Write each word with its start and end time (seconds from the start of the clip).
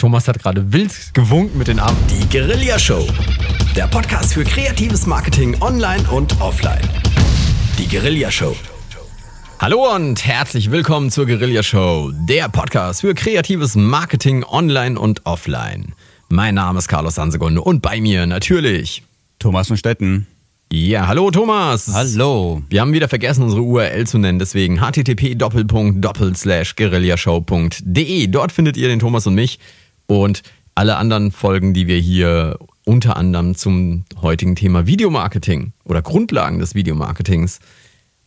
Thomas 0.00 0.26
hat 0.28 0.38
gerade 0.38 0.72
wild 0.72 0.92
gewunken 1.12 1.58
mit 1.58 1.68
den 1.68 1.78
Armen. 1.78 1.98
Die 2.08 2.26
Guerilla 2.30 2.78
Show. 2.78 3.06
Der 3.76 3.86
Podcast 3.86 4.32
für 4.32 4.44
kreatives 4.44 5.06
Marketing 5.06 5.60
online 5.60 6.08
und 6.10 6.40
offline. 6.40 6.80
Die 7.78 7.86
Guerilla 7.86 8.30
Show. 8.30 8.56
Hallo 9.58 9.94
und 9.94 10.24
herzlich 10.24 10.70
willkommen 10.70 11.10
zur 11.10 11.26
Guerilla 11.26 11.62
Show, 11.62 12.12
der 12.14 12.48
Podcast 12.48 13.02
für 13.02 13.12
kreatives 13.12 13.76
Marketing 13.76 14.42
online 14.42 14.98
und 14.98 15.26
offline. 15.26 15.92
Mein 16.30 16.54
Name 16.54 16.78
ist 16.78 16.88
Carlos 16.88 17.16
Sansegunde 17.16 17.60
und 17.60 17.82
bei 17.82 18.00
mir 18.00 18.24
natürlich 18.24 19.02
Thomas 19.38 19.68
von 19.68 19.76
Stetten. 19.76 20.26
Ja, 20.72 21.08
hallo 21.08 21.30
Thomas. 21.30 21.90
Hallo. 21.92 22.62
Wir 22.70 22.80
haben 22.80 22.94
wieder 22.94 23.08
vergessen, 23.08 23.42
unsere 23.42 23.60
URL 23.60 24.06
zu 24.06 24.16
nennen, 24.16 24.38
deswegen 24.38 24.80
http 24.80 25.36
guerillashow.de. 25.36 28.26
Dort 28.28 28.52
findet 28.52 28.78
ihr 28.78 28.88
den 28.88 29.00
Thomas 29.00 29.26
und 29.26 29.34
mich 29.34 29.58
und 30.10 30.42
alle 30.74 30.96
anderen 30.96 31.30
Folgen, 31.30 31.72
die 31.72 31.86
wir 31.86 31.98
hier 31.98 32.58
unter 32.84 33.16
anderem 33.16 33.54
zum 33.54 34.04
heutigen 34.20 34.56
Thema 34.56 34.86
Videomarketing 34.86 35.72
oder 35.84 36.02
Grundlagen 36.02 36.58
des 36.58 36.74
Videomarketings 36.74 37.60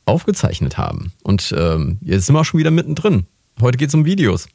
aufgezeichnet 0.05 0.77
haben. 0.77 1.11
Und 1.23 1.53
ähm, 1.57 1.97
jetzt 2.01 2.25
sind 2.25 2.35
wir 2.35 2.39
auch 2.39 2.45
schon 2.45 2.59
wieder 2.59 2.71
mittendrin. 2.71 3.25
Heute 3.59 3.77
geht 3.77 3.89
es 3.89 3.95
um 3.95 4.05
Videos. 4.05 4.47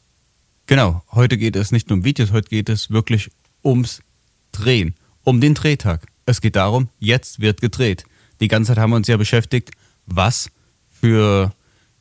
Genau, 0.67 1.03
heute 1.13 1.37
geht 1.37 1.55
es 1.57 1.71
nicht 1.71 1.91
nur 1.91 1.99
um 1.99 2.05
Videos, 2.05 2.33
heute 2.33 2.49
geht 2.49 2.71
es 2.71 2.91
wirklich 2.91 3.31
ums 3.63 4.01
Drehen, 4.53 4.95
um 5.23 5.41
den 5.41 5.53
Drehtag. 5.53 6.07
Es 6.25 6.41
geht 6.41 6.57
darum, 6.57 6.89
jetzt 6.99 7.41
wird 7.41 7.61
gedreht. 7.61 8.05
Die 8.41 8.49
ganze 8.49 8.73
Zeit 8.73 8.79
haben 8.79 8.91
wir 8.91 8.97
uns 8.97 9.09
ja 9.09 9.19
beschäftigt, 9.19 9.71
was 10.07 10.51
für 10.89 11.53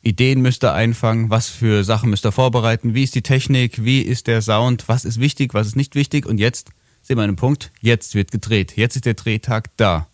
Ideen 0.08 0.40
müsst 0.40 0.64
ihr 0.64 0.72
einfangen, 0.72 1.28
was 1.28 1.48
für 1.48 1.84
Sachen 1.84 2.08
müsst 2.08 2.24
ihr 2.24 2.32
vorbereiten, 2.32 2.94
wie 2.94 3.04
ist 3.04 3.14
die 3.14 3.22
Technik, 3.22 3.84
wie 3.84 4.00
ist 4.00 4.26
der 4.26 4.40
Sound, 4.40 4.88
was 4.88 5.04
ist 5.04 5.20
wichtig, 5.20 5.52
was 5.52 5.66
ist 5.66 5.76
nicht 5.76 5.94
wichtig. 5.94 6.24
Und 6.24 6.38
jetzt 6.38 6.70
sind 7.02 7.18
wir 7.18 7.24
an 7.24 7.28
einem 7.28 7.36
Punkt, 7.36 7.72
jetzt 7.82 8.14
wird 8.14 8.30
gedreht, 8.30 8.76
jetzt 8.76 8.96
ist 8.96 9.04
der 9.04 9.14
Drehtag 9.14 9.68
da. 9.76 10.08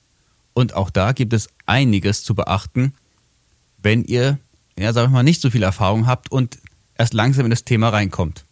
Und 0.52 0.74
auch 0.74 0.91
da 0.91 1.12
gibt 1.12 1.32
es 1.32 1.48
einiges 1.66 2.24
zu 2.24 2.34
beachten, 2.34 2.94
wenn 3.82 4.04
ihr, 4.04 4.38
ja, 4.77 4.92
sag 4.92 5.06
ich 5.06 5.12
mal, 5.12 5.22
nicht 5.22 5.41
so 5.41 5.48
viel 5.48 5.62
Erfahrung 5.62 6.08
habt 6.08 6.32
und 6.32 6.58
erst 6.98 7.14
langsam 7.14 7.47
in 7.47 7.50
das 7.50 7.64
Thema 7.64 7.91
reinkommt. 7.91 8.44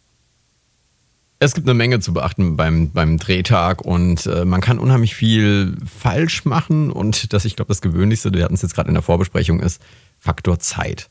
Es 1.39 1.53
gibt 1.53 1.67
eine 1.67 1.73
Menge 1.73 1.99
zu 1.99 2.13
beachten 2.13 2.55
beim, 2.55 2.91
beim 2.91 3.17
Drehtag 3.17 3.81
und 3.81 4.27
äh, 4.27 4.45
man 4.45 4.61
kann 4.61 4.79
unheimlich 4.79 5.13
viel 5.13 5.75
falsch 5.85 6.45
machen 6.45 6.89
und 6.89 7.33
das, 7.33 7.43
ich 7.43 7.57
glaube, 7.57 7.67
das 7.67 7.81
Gewöhnlichste, 7.81 8.31
wir 8.31 8.45
hatten 8.45 8.53
es 8.53 8.61
jetzt 8.61 8.75
gerade 8.75 8.87
in 8.87 8.93
der 8.93 9.03
Vorbesprechung, 9.03 9.59
ist 9.59 9.81
Faktor 10.19 10.59
Zeit. 10.59 11.09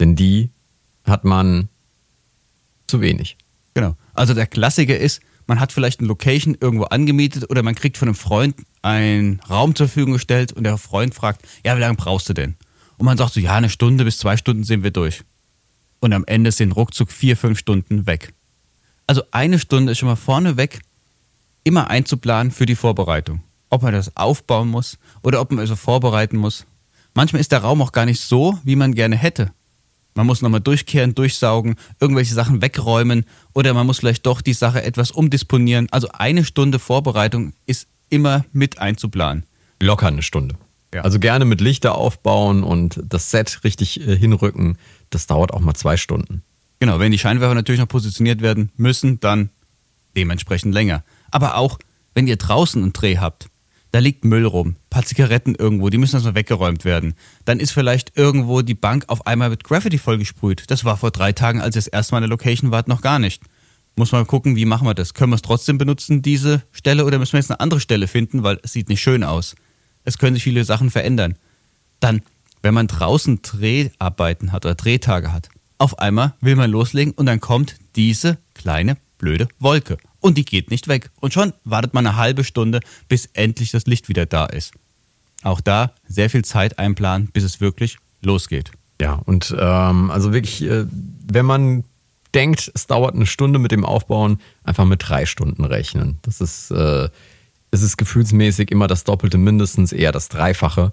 Denn 0.00 0.16
die 0.16 0.50
hat 1.04 1.24
man 1.24 1.68
zu 2.86 3.00
wenig. 3.00 3.36
Genau. 3.74 3.96
Also 4.14 4.34
der 4.34 4.46
Klassiker 4.46 4.98
ist, 4.98 5.20
man 5.46 5.60
hat 5.60 5.72
vielleicht 5.72 6.00
eine 6.00 6.08
Location 6.08 6.56
irgendwo 6.60 6.84
angemietet 6.84 7.50
oder 7.50 7.62
man 7.62 7.74
kriegt 7.74 7.96
von 7.96 8.08
einem 8.08 8.14
Freund 8.14 8.56
einen 8.82 9.40
Raum 9.48 9.74
zur 9.74 9.86
Verfügung 9.86 10.14
gestellt 10.14 10.52
und 10.52 10.64
der 10.64 10.78
Freund 10.78 11.14
fragt, 11.14 11.46
ja, 11.64 11.76
wie 11.76 11.80
lange 11.80 11.96
brauchst 11.96 12.28
du 12.28 12.32
denn? 12.32 12.56
Und 12.98 13.06
man 13.06 13.16
sagt 13.16 13.34
so, 13.34 13.40
ja, 13.40 13.54
eine 13.54 13.70
Stunde 13.70 14.04
bis 14.04 14.18
zwei 14.18 14.36
Stunden 14.36 14.64
sind 14.64 14.82
wir 14.82 14.90
durch. 14.90 15.22
Und 16.00 16.12
am 16.12 16.24
Ende 16.26 16.52
sind 16.52 16.72
ruckzuck 16.72 17.12
vier, 17.12 17.36
fünf 17.36 17.58
Stunden 17.58 18.06
weg. 18.06 18.34
Also 19.06 19.22
eine 19.30 19.58
Stunde 19.58 19.92
ist 19.92 19.98
schon 19.98 20.08
mal 20.08 20.16
vorneweg 20.16 20.80
immer 21.64 21.90
einzuplanen 21.90 22.52
für 22.52 22.66
die 22.66 22.76
Vorbereitung. 22.76 23.42
Ob 23.70 23.82
man 23.82 23.92
das 23.92 24.16
aufbauen 24.16 24.68
muss 24.68 24.98
oder 25.22 25.40
ob 25.40 25.50
man 25.50 25.58
es 25.58 25.70
also 25.70 25.76
vorbereiten 25.76 26.36
muss. 26.36 26.66
Manchmal 27.14 27.40
ist 27.40 27.52
der 27.52 27.60
Raum 27.60 27.82
auch 27.82 27.92
gar 27.92 28.06
nicht 28.06 28.20
so, 28.20 28.58
wie 28.64 28.76
man 28.76 28.94
gerne 28.94 29.16
hätte. 29.16 29.52
Man 30.16 30.26
muss 30.26 30.40
nochmal 30.40 30.60
durchkehren, 30.60 31.14
durchsaugen, 31.14 31.76
irgendwelche 32.00 32.34
Sachen 32.34 32.62
wegräumen 32.62 33.26
oder 33.54 33.74
man 33.74 33.86
muss 33.86 33.98
vielleicht 33.98 34.24
doch 34.24 34.40
die 34.40 34.54
Sache 34.54 34.82
etwas 34.82 35.10
umdisponieren. 35.10 35.88
Also 35.90 36.08
eine 36.08 36.44
Stunde 36.44 36.78
Vorbereitung 36.78 37.52
ist 37.66 37.86
immer 38.08 38.46
mit 38.52 38.78
einzuplanen. 38.78 39.44
Locker 39.80 40.06
eine 40.06 40.22
Stunde. 40.22 40.54
Ja. 40.94 41.02
Also 41.02 41.18
gerne 41.18 41.44
mit 41.44 41.60
Lichter 41.60 41.96
aufbauen 41.96 42.64
und 42.64 42.98
das 43.04 43.30
Set 43.30 43.60
richtig 43.62 44.00
äh, 44.00 44.16
hinrücken. 44.16 44.78
Das 45.10 45.26
dauert 45.26 45.52
auch 45.52 45.60
mal 45.60 45.74
zwei 45.74 45.98
Stunden. 45.98 46.42
Genau, 46.78 46.98
wenn 46.98 47.12
die 47.12 47.18
Scheinwerfer 47.18 47.54
natürlich 47.54 47.80
noch 47.80 47.88
positioniert 47.88 48.40
werden 48.40 48.72
müssen, 48.76 49.20
dann 49.20 49.50
dementsprechend 50.16 50.72
länger. 50.72 51.04
Aber 51.30 51.56
auch, 51.56 51.78
wenn 52.14 52.26
ihr 52.26 52.36
draußen 52.36 52.82
einen 52.82 52.94
Dreh 52.94 53.18
habt, 53.18 53.48
da 53.96 54.00
liegt 54.00 54.26
Müll 54.26 54.44
rum, 54.44 54.68
ein 54.68 54.76
paar 54.90 55.06
Zigaretten 55.06 55.54
irgendwo, 55.54 55.88
die 55.88 55.96
müssen 55.96 56.16
also 56.16 56.34
weggeräumt 56.34 56.84
werden. 56.84 57.14
Dann 57.46 57.58
ist 57.58 57.70
vielleicht 57.70 58.18
irgendwo 58.18 58.60
die 58.60 58.74
Bank 58.74 59.04
auf 59.06 59.26
einmal 59.26 59.48
mit 59.48 59.64
Graffiti 59.64 59.96
vollgesprüht. 59.96 60.64
Das 60.66 60.84
war 60.84 60.98
vor 60.98 61.10
drei 61.10 61.32
Tagen, 61.32 61.62
als 61.62 61.76
ihr 61.76 61.78
das 61.80 61.86
erste 61.86 62.12
Mal 62.12 62.18
in 62.18 62.24
der 62.24 62.28
Location 62.28 62.70
wart, 62.70 62.88
noch 62.88 63.00
gar 63.00 63.18
nicht. 63.18 63.42
Muss 63.96 64.12
man 64.12 64.26
gucken, 64.26 64.54
wie 64.54 64.66
machen 64.66 64.86
wir 64.86 64.92
das? 64.92 65.14
Können 65.14 65.32
wir 65.32 65.36
es 65.36 65.40
trotzdem 65.40 65.78
benutzen, 65.78 66.20
diese 66.20 66.62
Stelle, 66.72 67.06
oder 67.06 67.18
müssen 67.18 67.32
wir 67.32 67.40
jetzt 67.40 67.50
eine 67.50 67.60
andere 67.60 67.80
Stelle 67.80 68.06
finden, 68.06 68.42
weil 68.42 68.60
es 68.62 68.74
sieht 68.74 68.90
nicht 68.90 69.00
schön 69.00 69.24
aus. 69.24 69.54
Es 70.04 70.18
können 70.18 70.34
sich 70.34 70.44
viele 70.44 70.64
Sachen 70.66 70.90
verändern. 70.90 71.36
Dann, 71.98 72.20
wenn 72.60 72.74
man 72.74 72.88
draußen 72.88 73.40
Dreharbeiten 73.40 74.52
hat 74.52 74.66
oder 74.66 74.74
Drehtage 74.74 75.32
hat, 75.32 75.48
auf 75.78 76.00
einmal 76.00 76.34
will 76.42 76.56
man 76.56 76.70
loslegen 76.70 77.14
und 77.14 77.24
dann 77.24 77.40
kommt 77.40 77.76
diese 77.96 78.36
kleine 78.52 78.98
blöde 79.16 79.48
Wolke 79.58 79.96
und 80.26 80.36
die 80.36 80.44
geht 80.44 80.70
nicht 80.70 80.88
weg. 80.88 81.10
Und 81.20 81.32
schon 81.32 81.52
wartet 81.64 81.94
man 81.94 82.06
eine 82.06 82.16
halbe 82.16 82.42
Stunde, 82.42 82.80
bis 83.08 83.26
endlich 83.32 83.70
das 83.70 83.86
Licht 83.86 84.08
wieder 84.08 84.26
da 84.26 84.46
ist. 84.46 84.72
Auch 85.42 85.60
da 85.60 85.92
sehr 86.08 86.28
viel 86.30 86.44
Zeit 86.44 86.78
einplanen, 86.78 87.28
bis 87.32 87.44
es 87.44 87.60
wirklich 87.60 87.98
losgeht. 88.22 88.72
Ja, 89.00 89.14
und 89.24 89.54
ähm, 89.56 90.10
also 90.10 90.32
wirklich, 90.32 90.62
äh, 90.62 90.86
wenn 91.26 91.46
man 91.46 91.84
denkt, 92.34 92.72
es 92.74 92.86
dauert 92.88 93.14
eine 93.14 93.26
Stunde 93.26 93.58
mit 93.58 93.70
dem 93.70 93.84
Aufbauen, 93.84 94.40
einfach 94.64 94.84
mit 94.84 95.08
drei 95.08 95.26
Stunden 95.26 95.64
rechnen. 95.64 96.18
Das 96.22 96.40
ist, 96.40 96.72
äh, 96.72 97.08
es 97.70 97.82
ist 97.82 97.96
gefühlsmäßig 97.96 98.72
immer 98.72 98.88
das 98.88 99.04
Doppelte, 99.04 99.38
mindestens 99.38 99.92
eher 99.92 100.10
das 100.10 100.28
Dreifache. 100.28 100.90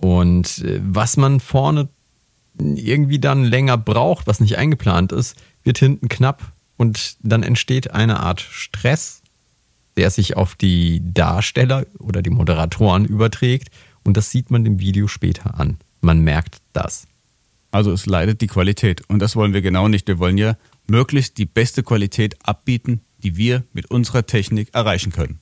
Und 0.00 0.58
äh, 0.58 0.80
was 0.84 1.16
man 1.16 1.40
vorne 1.40 1.88
irgendwie 2.58 3.18
dann 3.18 3.42
länger 3.42 3.76
braucht, 3.76 4.28
was 4.28 4.38
nicht 4.38 4.56
eingeplant 4.58 5.10
ist, 5.10 5.36
wird 5.64 5.78
hinten 5.78 6.08
knapp 6.08 6.52
und 6.76 7.16
dann 7.22 7.42
entsteht 7.42 7.92
eine 7.92 8.20
Art 8.20 8.40
Stress, 8.40 9.22
der 9.96 10.10
sich 10.10 10.36
auf 10.36 10.54
die 10.54 11.00
Darsteller 11.12 11.86
oder 11.98 12.22
die 12.22 12.30
Moderatoren 12.30 13.04
überträgt. 13.04 13.68
Und 14.04 14.16
das 14.16 14.30
sieht 14.30 14.50
man 14.50 14.64
dem 14.64 14.78
Video 14.78 15.08
später 15.08 15.58
an. 15.58 15.78
Man 16.00 16.20
merkt 16.20 16.58
das. 16.72 17.06
Also 17.70 17.92
es 17.92 18.06
leidet 18.06 18.40
die 18.40 18.46
Qualität. 18.46 19.02
Und 19.08 19.20
das 19.20 19.36
wollen 19.36 19.52
wir 19.52 19.62
genau 19.62 19.88
nicht. 19.88 20.06
Wir 20.06 20.18
wollen 20.18 20.38
ja 20.38 20.56
möglichst 20.86 21.38
die 21.38 21.46
beste 21.46 21.82
Qualität 21.82 22.36
abbieten, 22.46 23.00
die 23.18 23.36
wir 23.36 23.64
mit 23.72 23.90
unserer 23.90 24.26
Technik 24.26 24.74
erreichen 24.74 25.12
können. 25.12 25.40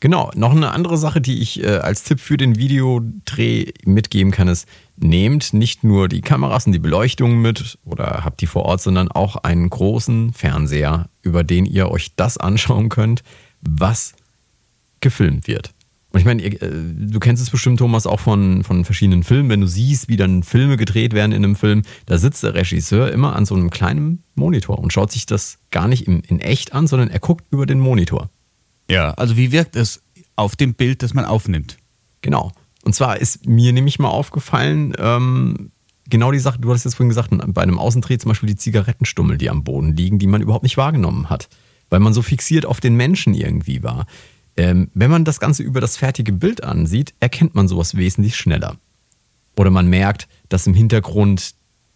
Genau, 0.00 0.32
noch 0.34 0.50
eine 0.50 0.72
andere 0.72 0.98
Sache, 0.98 1.20
die 1.20 1.40
ich 1.40 1.62
äh, 1.62 1.76
als 1.76 2.02
Tipp 2.02 2.18
für 2.18 2.36
den 2.36 2.56
Videodreh 2.56 3.72
mitgeben 3.84 4.32
kann, 4.32 4.48
ist, 4.48 4.66
nehmt 5.02 5.52
nicht 5.52 5.84
nur 5.84 6.08
die 6.08 6.20
Kameras 6.20 6.66
und 6.66 6.72
die 6.72 6.78
Beleuchtung 6.78 7.40
mit 7.40 7.78
oder 7.84 8.24
habt 8.24 8.40
die 8.40 8.46
vor 8.46 8.64
Ort, 8.64 8.80
sondern 8.80 9.08
auch 9.08 9.36
einen 9.36 9.68
großen 9.68 10.32
Fernseher, 10.32 11.08
über 11.22 11.44
den 11.44 11.66
ihr 11.66 11.90
euch 11.90 12.14
das 12.16 12.38
anschauen 12.38 12.88
könnt, 12.88 13.22
was 13.60 14.14
gefilmt 15.00 15.48
wird. 15.48 15.74
Und 16.12 16.20
ich 16.20 16.26
meine, 16.26 16.42
äh, 16.42 16.58
du 16.60 17.18
kennst 17.20 17.42
es 17.42 17.50
bestimmt, 17.50 17.78
Thomas, 17.78 18.06
auch 18.06 18.20
von, 18.20 18.64
von 18.64 18.84
verschiedenen 18.84 19.22
Filmen. 19.22 19.48
Wenn 19.48 19.62
du 19.62 19.66
siehst, 19.66 20.08
wie 20.08 20.16
dann 20.16 20.42
Filme 20.42 20.76
gedreht 20.76 21.14
werden 21.14 21.32
in 21.32 21.44
einem 21.44 21.56
Film, 21.56 21.82
da 22.06 22.18
sitzt 22.18 22.42
der 22.42 22.54
Regisseur 22.54 23.10
immer 23.10 23.34
an 23.34 23.46
so 23.46 23.54
einem 23.54 23.70
kleinen 23.70 24.22
Monitor 24.34 24.78
und 24.78 24.92
schaut 24.92 25.10
sich 25.10 25.24
das 25.24 25.58
gar 25.70 25.88
nicht 25.88 26.06
in, 26.06 26.20
in 26.20 26.40
echt 26.40 26.74
an, 26.74 26.86
sondern 26.86 27.08
er 27.08 27.18
guckt 27.18 27.46
über 27.50 27.64
den 27.64 27.80
Monitor. 27.80 28.28
Ja, 28.90 29.12
also 29.12 29.36
wie 29.38 29.52
wirkt 29.52 29.74
es 29.74 30.02
auf 30.36 30.54
dem 30.54 30.74
Bild, 30.74 31.02
das 31.02 31.14
man 31.14 31.24
aufnimmt? 31.24 31.78
Genau. 32.20 32.52
Und 32.82 32.94
zwar 32.94 33.18
ist 33.18 33.46
mir 33.46 33.72
nämlich 33.72 33.98
mal 33.98 34.08
aufgefallen, 34.08 34.94
ähm, 34.98 35.70
genau 36.08 36.32
die 36.32 36.38
Sache, 36.38 36.58
du 36.58 36.72
hast 36.72 36.84
jetzt 36.84 36.94
vorhin 36.94 37.08
gesagt, 37.08 37.30
bei 37.30 37.62
einem 37.62 37.78
Außendreh 37.78 38.18
zum 38.18 38.30
Beispiel 38.30 38.48
die 38.48 38.56
Zigarettenstummel, 38.56 39.38
die 39.38 39.50
am 39.50 39.64
Boden 39.64 39.96
liegen, 39.96 40.18
die 40.18 40.26
man 40.26 40.42
überhaupt 40.42 40.64
nicht 40.64 40.76
wahrgenommen 40.76 41.30
hat, 41.30 41.48
weil 41.90 42.00
man 42.00 42.12
so 42.12 42.22
fixiert 42.22 42.66
auf 42.66 42.80
den 42.80 42.96
Menschen 42.96 43.34
irgendwie 43.34 43.82
war. 43.82 44.06
Ähm, 44.56 44.90
wenn 44.94 45.10
man 45.10 45.24
das 45.24 45.40
Ganze 45.40 45.62
über 45.62 45.80
das 45.80 45.96
fertige 45.96 46.32
Bild 46.32 46.62
ansieht, 46.62 47.14
erkennt 47.20 47.54
man 47.54 47.68
sowas 47.68 47.96
wesentlich 47.96 48.36
schneller. 48.36 48.76
Oder 49.56 49.70
man 49.70 49.88
merkt, 49.88 50.28
dass 50.48 50.66
im 50.66 50.74
Hintergrund 50.74 51.54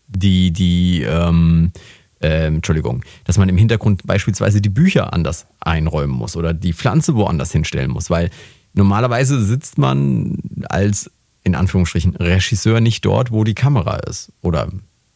die, 0.09 0.53
die, 0.53 1.03
ähm, 1.03 1.73
äh, 2.21 2.47
Entschuldigung, 2.47 3.05
dass 3.25 3.39
man 3.39 3.49
im 3.49 3.59
Hintergrund 3.59 4.07
beispielsweise 4.07 4.61
die 4.61 4.69
Bücher 4.69 5.13
anders 5.13 5.47
einräumen 5.61 6.15
muss 6.15 6.37
oder 6.37 6.55
die 6.55 6.73
Pflanze 6.73 7.15
woanders 7.15 7.53
hinstellen 7.53 7.91
muss, 7.91 8.09
weil 8.09 8.31
normalerweise 8.77 9.43
sitzt 9.45 9.79
man 9.79 10.39
als 10.69 11.11
in 11.43 11.55
Anführungsstrichen 11.55 12.17
Regisseur 12.17 12.81
nicht 12.81 13.05
dort, 13.05 13.31
wo 13.31 13.45
die 13.45 13.55
Kamera 13.55 13.97
ist. 13.97 14.33
Oder 14.43 14.69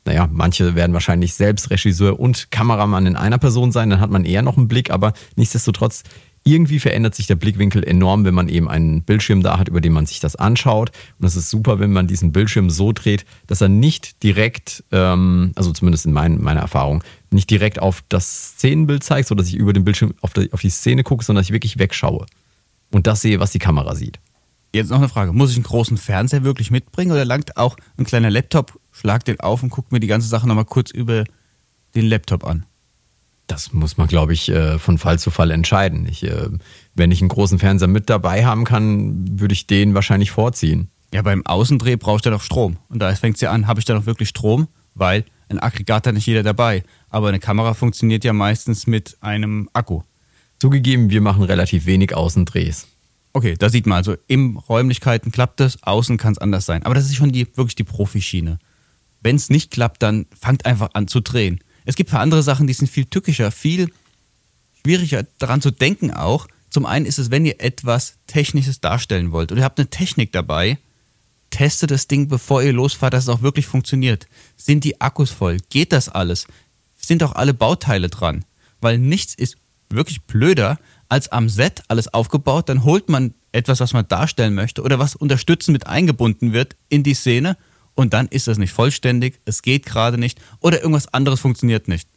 naja, 0.05 0.29
manche 0.33 0.75
werden 0.75 0.93
wahrscheinlich 0.93 1.35
selbst 1.35 1.71
Regisseur 1.71 2.19
und 2.19 2.51
Kameramann 2.51 3.07
in 3.07 3.17
einer 3.17 3.39
Person 3.39 3.73
sein, 3.73 3.91
dann 3.91 4.01
hat 4.01 4.11
man 4.11 4.25
eher 4.25 4.43
noch 4.43 4.57
einen 4.57 4.69
Blick, 4.69 4.91
aber 4.91 5.12
nichtsdestotrotz 5.37 6.05
irgendwie 6.43 6.79
verändert 6.79 7.15
sich 7.15 7.27
der 7.27 7.35
Blickwinkel 7.35 7.85
enorm, 7.85 8.25
wenn 8.25 8.33
man 8.33 8.49
eben 8.49 8.69
einen 8.69 9.03
Bildschirm 9.03 9.43
da 9.43 9.59
hat, 9.59 9.69
über 9.69 9.83
den 9.83 9.93
man 9.93 10.06
sich 10.06 10.21
das 10.21 10.37
anschaut. 10.37 10.91
Und 11.19 11.27
es 11.27 11.37
ist 11.37 11.51
super, 11.51 11.81
wenn 11.81 11.93
man 11.93 12.06
diesen 12.06 12.33
Bildschirm 12.33 12.71
so 12.71 12.93
dreht, 12.93 13.27
dass 13.47 13.61
er 13.61 13.69
nicht 13.69 14.23
direkt, 14.23 14.83
ähm, 14.91 15.53
also 15.55 15.73
zumindest 15.73 16.06
in 16.06 16.13
mein, 16.13 16.41
meiner 16.41 16.61
Erfahrung, 16.61 17.05
nicht 17.31 17.51
direkt 17.51 17.79
auf 17.79 18.03
das 18.09 18.53
Szenenbild 18.53 19.05
zeigt, 19.05 19.29
sodass 19.29 19.49
ich 19.49 19.55
über 19.55 19.75
den 19.75 19.85
Bildschirm 19.85 20.15
auf 20.23 20.33
die, 20.33 20.51
auf 20.53 20.63
die 20.63 20.71
Szene 20.71 21.03
gucke, 21.03 21.25
sondern 21.25 21.43
dass 21.43 21.49
ich 21.49 21.53
wirklich 21.53 21.79
wegschaue 21.79 22.25
und 22.91 23.07
das 23.07 23.23
sehe, 23.23 23.41
was 23.41 23.53
die 23.53 23.59
Kamera 23.59 23.95
sieht. 23.95 24.19
Jetzt 24.73 24.91
noch 24.91 24.99
eine 24.99 25.09
Frage. 25.09 25.33
Muss 25.33 25.51
ich 25.51 25.57
einen 25.57 25.65
großen 25.65 25.97
Fernseher 25.97 26.45
wirklich 26.45 26.71
mitbringen 26.71 27.11
oder 27.11 27.25
langt 27.25 27.57
auch 27.57 27.77
ein 27.97 28.05
kleiner 28.05 28.31
Laptop, 28.31 28.79
schlag 28.93 29.25
den 29.25 29.41
auf 29.41 29.63
und 29.63 29.71
guck 29.71 29.91
mir 29.91 30.01
die 30.01 30.07
ganze 30.07 30.29
Sache 30.29 30.47
nochmal 30.47 30.65
kurz 30.65 30.91
über 30.91 31.25
den 31.95 32.07
Laptop 32.07 32.45
an? 32.45 32.67
Das 33.49 33.73
muss 33.73 33.97
man, 33.97 34.07
glaube 34.07 34.33
ich, 34.33 34.49
äh, 34.49 34.79
von 34.79 34.97
Fall 34.97 35.19
zu 35.19 35.33
Fall 35.33 35.51
entscheiden. 35.51 36.07
Ich, 36.09 36.23
äh, 36.23 36.49
wenn 36.95 37.11
ich 37.11 37.21
einen 37.21 37.29
großen 37.29 37.59
Fernseher 37.59 37.89
mit 37.89 38.09
dabei 38.09 38.45
haben 38.45 38.65
kann, 38.65 39.41
würde 39.41 39.55
ich 39.55 39.67
den 39.67 39.95
wahrscheinlich 39.95 40.31
vorziehen. 40.31 40.89
Ja, 41.13 41.23
beim 41.23 41.45
Außendreh 41.45 41.97
brauchst 41.97 42.25
du 42.25 42.31
ja 42.31 42.37
noch 42.37 42.43
Strom. 42.43 42.77
Und 42.89 43.01
da 43.01 43.13
fängt 43.17 43.35
es 43.35 43.41
ja 43.41 43.51
an, 43.51 43.67
habe 43.67 43.81
ich 43.81 43.87
da 43.87 43.95
noch 43.95 44.07
wirklich 44.07 44.29
Strom? 44.29 44.69
Weil 44.95 45.25
ein 45.49 45.59
Aggregat 45.59 46.07
hat 46.07 46.15
nicht 46.15 46.27
jeder 46.27 46.45
dabei. 46.45 46.85
Aber 47.09 47.29
eine 47.29 47.41
Kamera 47.41 47.75
funktioniert 47.75 48.23
ja 48.23 48.33
meistens 48.33 48.87
mit 48.87 49.17
einem 49.21 49.69
Akku. 49.73 50.03
Zugegeben, 50.61 51.09
wir 51.09 51.23
machen 51.23 51.43
relativ 51.43 51.87
wenig 51.87 52.15
Außendrehs. 52.15 52.87
Okay, 53.33 53.55
da 53.59 53.71
sieht 53.71 53.87
man 53.87 53.97
also, 53.97 54.17
im 54.27 54.59
Räumlichkeiten 54.59 55.33
klappt 55.33 55.59
das, 55.59 55.83
außen 55.83 56.19
kann 56.19 56.33
es 56.33 56.39
anders 56.39 56.67
sein. 56.67 56.83
Aber 56.83 56.95
das 56.95 57.07
ist 57.07 57.17
schon 57.17 57.33
die, 57.33 57.47
wirklich 57.57 57.77
die 57.77 57.85
Profischiene. 57.85 58.59
Wenn 59.23 59.37
es 59.37 59.49
nicht 59.49 59.71
klappt, 59.71 60.03
dann 60.03 60.27
fangt 60.39 60.67
einfach 60.67 60.91
an 60.93 61.09
zu 61.09 61.21
drehen. 61.21 61.61
Es 61.87 61.97
gibt 61.97 62.11
paar 62.11 62.21
andere 62.21 62.43
Sachen, 62.43 62.67
die 62.67 62.75
sind 62.75 62.89
viel 62.89 63.07
tückischer, 63.07 63.51
viel 63.51 63.91
schwieriger 64.83 65.25
daran 65.39 65.62
zu 65.62 65.71
denken 65.71 66.11
auch. 66.11 66.47
Zum 66.69 66.85
einen 66.85 67.06
ist 67.06 67.19
es, 67.19 67.31
wenn 67.31 67.47
ihr 67.47 67.61
etwas 67.61 68.19
Technisches 68.27 68.81
darstellen 68.81 69.33
wollt 69.33 69.53
oder 69.53 69.63
ihr 69.63 69.65
habt 69.65 69.79
eine 69.79 69.89
Technik 69.89 70.31
dabei, 70.31 70.79
testet 71.49 71.91
das 71.91 72.06
Ding, 72.06 72.29
bevor 72.29 72.63
ihr 72.63 72.75
losfahrt, 72.75 73.15
dass 73.15 73.25
es 73.25 73.29
auch 73.31 73.41
wirklich 73.41 73.67
funktioniert. 73.67 74.29
Sind 74.56 74.85
die 74.85 75.01
Akkus 75.01 75.31
voll? 75.31 75.56
Geht 75.71 75.93
das 75.93 76.11
alles? 76.11 76.47
Sind 76.99 77.23
auch 77.23 77.33
alle 77.33 77.55
Bauteile 77.55 78.09
dran? 78.09 78.45
Weil 78.81 78.99
nichts 78.99 79.35
ist 79.35 79.56
wirklich 79.93 80.23
blöder, 80.23 80.79
als 81.09 81.33
am 81.33 81.49
Set 81.49 81.83
alles 81.89 82.13
aufgebaut, 82.13 82.69
dann 82.69 82.85
holt 82.85 83.09
man 83.09 83.35
etwas, 83.53 83.81
was 83.81 83.93
man 83.93 84.07
darstellen 84.07 84.55
möchte 84.55 84.83
oder 84.83 84.99
was 84.99 85.17
unterstützend 85.17 85.73
mit 85.73 85.87
eingebunden 85.87 86.53
wird 86.53 86.77
in 86.89 87.03
die 87.03 87.15
Szene 87.15 87.57
und 87.95 88.15
dann 88.15 88.29
ist 88.29 88.47
das 88.47 88.59
nicht 88.59 88.73
vollständig, 88.73 89.41
es 89.45 89.63
geht 89.63 89.87
gerade 89.87 90.19
nicht 90.19 90.41
oder 90.61 90.81
irgendwas 90.81 91.13
anderes 91.13 91.41
funktioniert 91.41 91.89
nicht. 91.89 92.09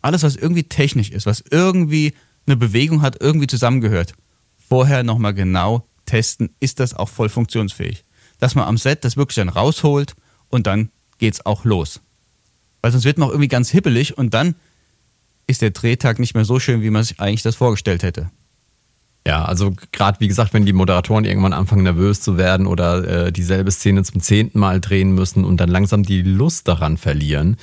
Alles, 0.00 0.24
was 0.24 0.34
irgendwie 0.34 0.64
technisch 0.64 1.10
ist, 1.10 1.26
was 1.26 1.44
irgendwie 1.50 2.14
eine 2.46 2.56
Bewegung 2.56 3.02
hat, 3.02 3.20
irgendwie 3.20 3.46
zusammengehört, 3.46 4.14
vorher 4.58 5.04
nochmal 5.04 5.34
genau 5.34 5.86
testen, 6.06 6.50
ist 6.58 6.80
das 6.80 6.94
auch 6.94 7.08
voll 7.08 7.28
funktionsfähig. 7.28 8.04
Dass 8.40 8.56
man 8.56 8.66
am 8.66 8.76
Set 8.76 9.04
das 9.04 9.16
wirklich 9.16 9.36
dann 9.36 9.48
rausholt 9.48 10.14
und 10.48 10.66
dann 10.66 10.90
geht's 11.18 11.46
auch 11.46 11.64
los. 11.64 12.00
Weil 12.80 12.90
sonst 12.90 13.04
wird 13.04 13.18
man 13.18 13.28
auch 13.28 13.32
irgendwie 13.32 13.48
ganz 13.48 13.70
hippelig 13.70 14.18
und 14.18 14.34
dann 14.34 14.56
ist 15.52 15.62
der 15.62 15.70
Drehtag 15.70 16.18
nicht 16.18 16.34
mehr 16.34 16.44
so 16.44 16.58
schön, 16.58 16.82
wie 16.82 16.90
man 16.90 17.04
sich 17.04 17.20
eigentlich 17.20 17.42
das 17.42 17.56
vorgestellt 17.56 18.02
hätte. 18.02 18.30
Ja, 19.26 19.44
also 19.44 19.72
gerade 19.92 20.18
wie 20.18 20.26
gesagt, 20.26 20.52
wenn 20.52 20.66
die 20.66 20.72
Moderatoren 20.72 21.24
irgendwann 21.24 21.52
anfangen 21.52 21.84
nervös 21.84 22.20
zu 22.20 22.36
werden 22.36 22.66
oder 22.66 23.26
äh, 23.26 23.32
dieselbe 23.32 23.70
Szene 23.70 24.02
zum 24.02 24.20
zehnten 24.20 24.58
Mal 24.58 24.80
drehen 24.80 25.12
müssen 25.12 25.44
und 25.44 25.58
dann 25.58 25.68
langsam 25.68 26.02
die 26.02 26.22
Lust 26.22 26.66
daran 26.66 26.96
verlieren, 26.96 27.56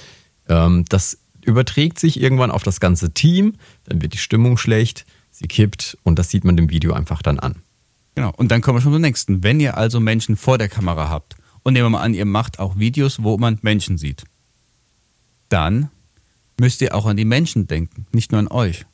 ähm, 0.47 0.85
das 0.87 1.17
überträgt 1.43 1.99
sich 1.99 2.21
irgendwann 2.21 2.51
auf 2.51 2.63
das 2.63 2.79
ganze 2.79 3.13
Team, 3.13 3.55
dann 3.83 4.01
wird 4.01 4.13
die 4.13 4.19
Stimmung 4.19 4.57
schlecht, 4.57 5.05
sie 5.31 5.47
kippt 5.47 5.97
und 6.03 6.17
das 6.17 6.29
sieht 6.29 6.45
man 6.45 6.55
dem 6.55 6.69
Video 6.69 6.93
einfach 6.93 7.21
dann 7.21 7.39
an. 7.39 7.55
Genau, 8.15 8.31
und 8.37 8.51
dann 8.51 8.61
kommen 8.61 8.77
wir 8.77 8.81
schon 8.81 8.93
zum 8.93 9.01
nächsten. 9.01 9.43
Wenn 9.43 9.59
ihr 9.59 9.77
also 9.77 9.99
Menschen 9.99 10.37
vor 10.37 10.57
der 10.57 10.69
Kamera 10.69 11.09
habt 11.09 11.35
und 11.63 11.73
nehmen 11.73 11.85
wir 11.85 11.89
mal 11.89 12.03
an, 12.03 12.13
ihr 12.13 12.25
macht 12.25 12.59
auch 12.59 12.77
Videos, 12.77 13.21
wo 13.23 13.37
man 13.37 13.59
Menschen 13.61 13.97
sieht, 13.97 14.23
dann 15.49 15.89
müsst 16.59 16.81
ihr 16.81 16.95
auch 16.95 17.05
an 17.05 17.17
die 17.17 17.25
Menschen 17.25 17.67
denken, 17.67 18.05
nicht 18.11 18.31
nur 18.31 18.39
an 18.39 18.47
euch. 18.47 18.85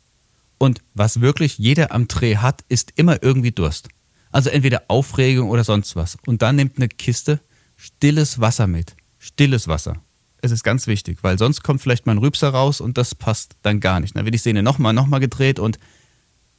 Und 0.57 0.81
was 0.93 1.21
wirklich 1.21 1.57
jeder 1.57 1.91
am 1.91 2.07
Dreh 2.07 2.37
hat, 2.37 2.63
ist 2.69 2.93
immer 2.95 3.21
irgendwie 3.21 3.51
Durst. 3.51 3.89
Also 4.31 4.49
entweder 4.49 4.83
Aufregung 4.87 5.49
oder 5.49 5.63
sonst 5.63 5.95
was. 5.95 6.17
Und 6.25 6.41
dann 6.41 6.55
nimmt 6.55 6.77
eine 6.77 6.87
Kiste 6.87 7.41
stilles 7.75 8.39
Wasser 8.39 8.67
mit. 8.67 8.95
Stilles 9.17 9.67
Wasser. 9.67 10.01
Es 10.41 10.51
ist 10.51 10.63
ganz 10.63 10.87
wichtig, 10.87 11.19
weil 11.21 11.39
sonst 11.39 11.63
kommt 11.63 11.81
vielleicht 11.81 12.05
mal 12.05 12.13
ein 12.13 12.19
Rübser 12.19 12.49
raus 12.49 12.79
und 12.79 12.97
das 12.97 13.15
passt 13.15 13.55
dann 13.63 13.79
gar 13.79 13.99
nicht. 13.99 14.15
Dann 14.15 14.25
wird 14.25 14.35
die 14.35 14.39
Szene 14.39 14.61
nochmal, 14.61 14.93
nochmal 14.93 15.19
gedreht 15.19 15.59
und 15.59 15.79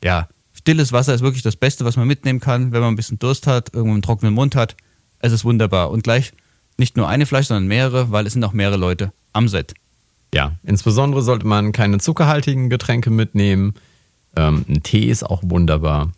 ja, 0.03 0.29
stilles 0.53 0.93
Wasser 0.93 1.15
ist 1.15 1.21
wirklich 1.21 1.43
das 1.43 1.57
Beste, 1.57 1.85
was 1.85 1.97
man 1.97 2.09
mitnehmen 2.09 2.41
kann, 2.41 2.73
wenn 2.73 2.81
man 2.81 2.95
ein 2.95 2.97
bisschen 2.97 3.19
Durst 3.19 3.47
hat, 3.47 3.73
irgendwo 3.73 3.95
einen 3.95 4.03
trockenen 4.03 4.35
Mund 4.35 4.57
hat. 4.57 4.77
Es 5.21 5.33
ist 5.33 5.45
wunderbar. 5.45 5.91
Und 5.91 6.03
gleich 6.03 6.33
nicht 6.79 6.97
nur 6.97 7.09
eine 7.09 7.27
Flasche, 7.27 7.49
sondern 7.49 7.69
mehrere, 7.69 8.11
weil 8.11 8.27
es 8.27 8.33
sind 8.33 8.45
auch 8.45 8.53
mehrere 8.53 8.77
Leute 8.77 9.13
am 9.33 9.49
Set. 9.49 9.75
Ja, 10.37 10.53
insbesondere 10.65 11.23
sollte 11.23 11.47
man 11.47 11.73
keine 11.73 11.97
zuckerhaltigen 11.97 12.69
Getränke 12.69 13.09
mitnehmen. 13.09 13.73
Ähm, 14.37 14.67
ein 14.69 14.83
Tee 14.83 15.07
ist 15.07 15.23
auch 15.23 15.41
wunderbar. 15.43 16.13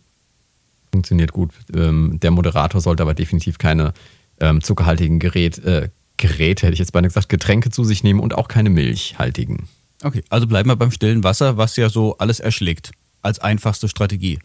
Funktioniert 0.90 1.32
gut. 1.32 1.52
Ähm, 1.72 2.18
der 2.20 2.32
Moderator 2.32 2.80
sollte 2.80 3.04
aber 3.04 3.14
definitiv 3.14 3.58
keine 3.58 3.94
ähm, 4.40 4.60
zuckerhaltigen 4.60 5.20
Gerät, 5.20 5.58
äh, 5.58 5.90
Geräte, 6.16 6.66
hätte 6.66 6.72
ich 6.72 6.80
jetzt 6.80 6.90
beinahe 6.90 7.10
gesagt, 7.10 7.28
Getränke 7.28 7.70
zu 7.70 7.84
sich 7.84 8.02
nehmen 8.02 8.18
und 8.18 8.34
auch 8.34 8.48
keine 8.48 8.70
milchhaltigen. 8.70 9.68
Okay, 10.02 10.24
also 10.30 10.48
bleiben 10.48 10.68
wir 10.68 10.74
beim 10.74 10.90
stillen 10.90 11.22
Wasser, 11.22 11.56
was 11.56 11.76
ja 11.76 11.88
so 11.88 12.18
alles 12.18 12.40
erschlägt, 12.40 12.90
als 13.22 13.38
einfachste 13.38 13.86
Strategie. 13.86 14.40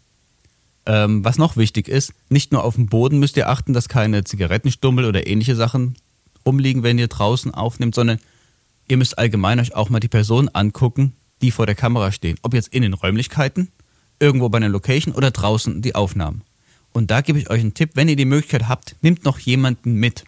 Ähm, 0.85 1.25
was 1.25 1.39
noch 1.39 1.57
wichtig 1.57 1.87
ist, 1.87 2.13
nicht 2.29 2.51
nur 2.51 2.63
auf 2.63 2.75
dem 2.75 2.85
Boden 2.85 3.17
müsst 3.17 3.37
ihr 3.37 3.49
achten, 3.49 3.73
dass 3.73 3.89
keine 3.89 4.23
Zigarettenstummel 4.23 5.05
oder 5.05 5.25
ähnliche 5.25 5.55
Sachen 5.55 5.95
rumliegen, 6.45 6.83
wenn 6.83 6.99
ihr 6.99 7.07
draußen 7.07 7.55
aufnimmt, 7.55 7.95
sondern 7.95 8.19
ihr 8.87 8.97
müsst 8.97 9.17
allgemein 9.17 9.59
euch 9.59 9.75
auch 9.75 9.89
mal 9.89 9.99
die 9.99 10.07
Person 10.07 10.49
angucken, 10.49 11.13
die 11.41 11.51
vor 11.51 11.65
der 11.65 11.75
Kamera 11.75 12.11
stehen. 12.11 12.37
Ob 12.41 12.53
jetzt 12.53 12.69
in 12.69 12.81
den 12.81 12.93
Räumlichkeiten, 12.93 13.71
irgendwo 14.19 14.49
bei 14.49 14.57
einer 14.57 14.69
Location 14.69 15.13
oder 15.13 15.31
draußen 15.31 15.81
die 15.81 15.95
Aufnahmen. 15.95 16.43
Und 16.93 17.11
da 17.11 17.21
gebe 17.21 17.39
ich 17.39 17.49
euch 17.49 17.61
einen 17.61 17.73
Tipp, 17.73 17.91
wenn 17.95 18.07
ihr 18.07 18.15
die 18.15 18.25
Möglichkeit 18.25 18.69
habt, 18.69 18.95
nehmt 19.01 19.25
noch 19.25 19.39
jemanden 19.39 19.95
mit, 19.95 20.23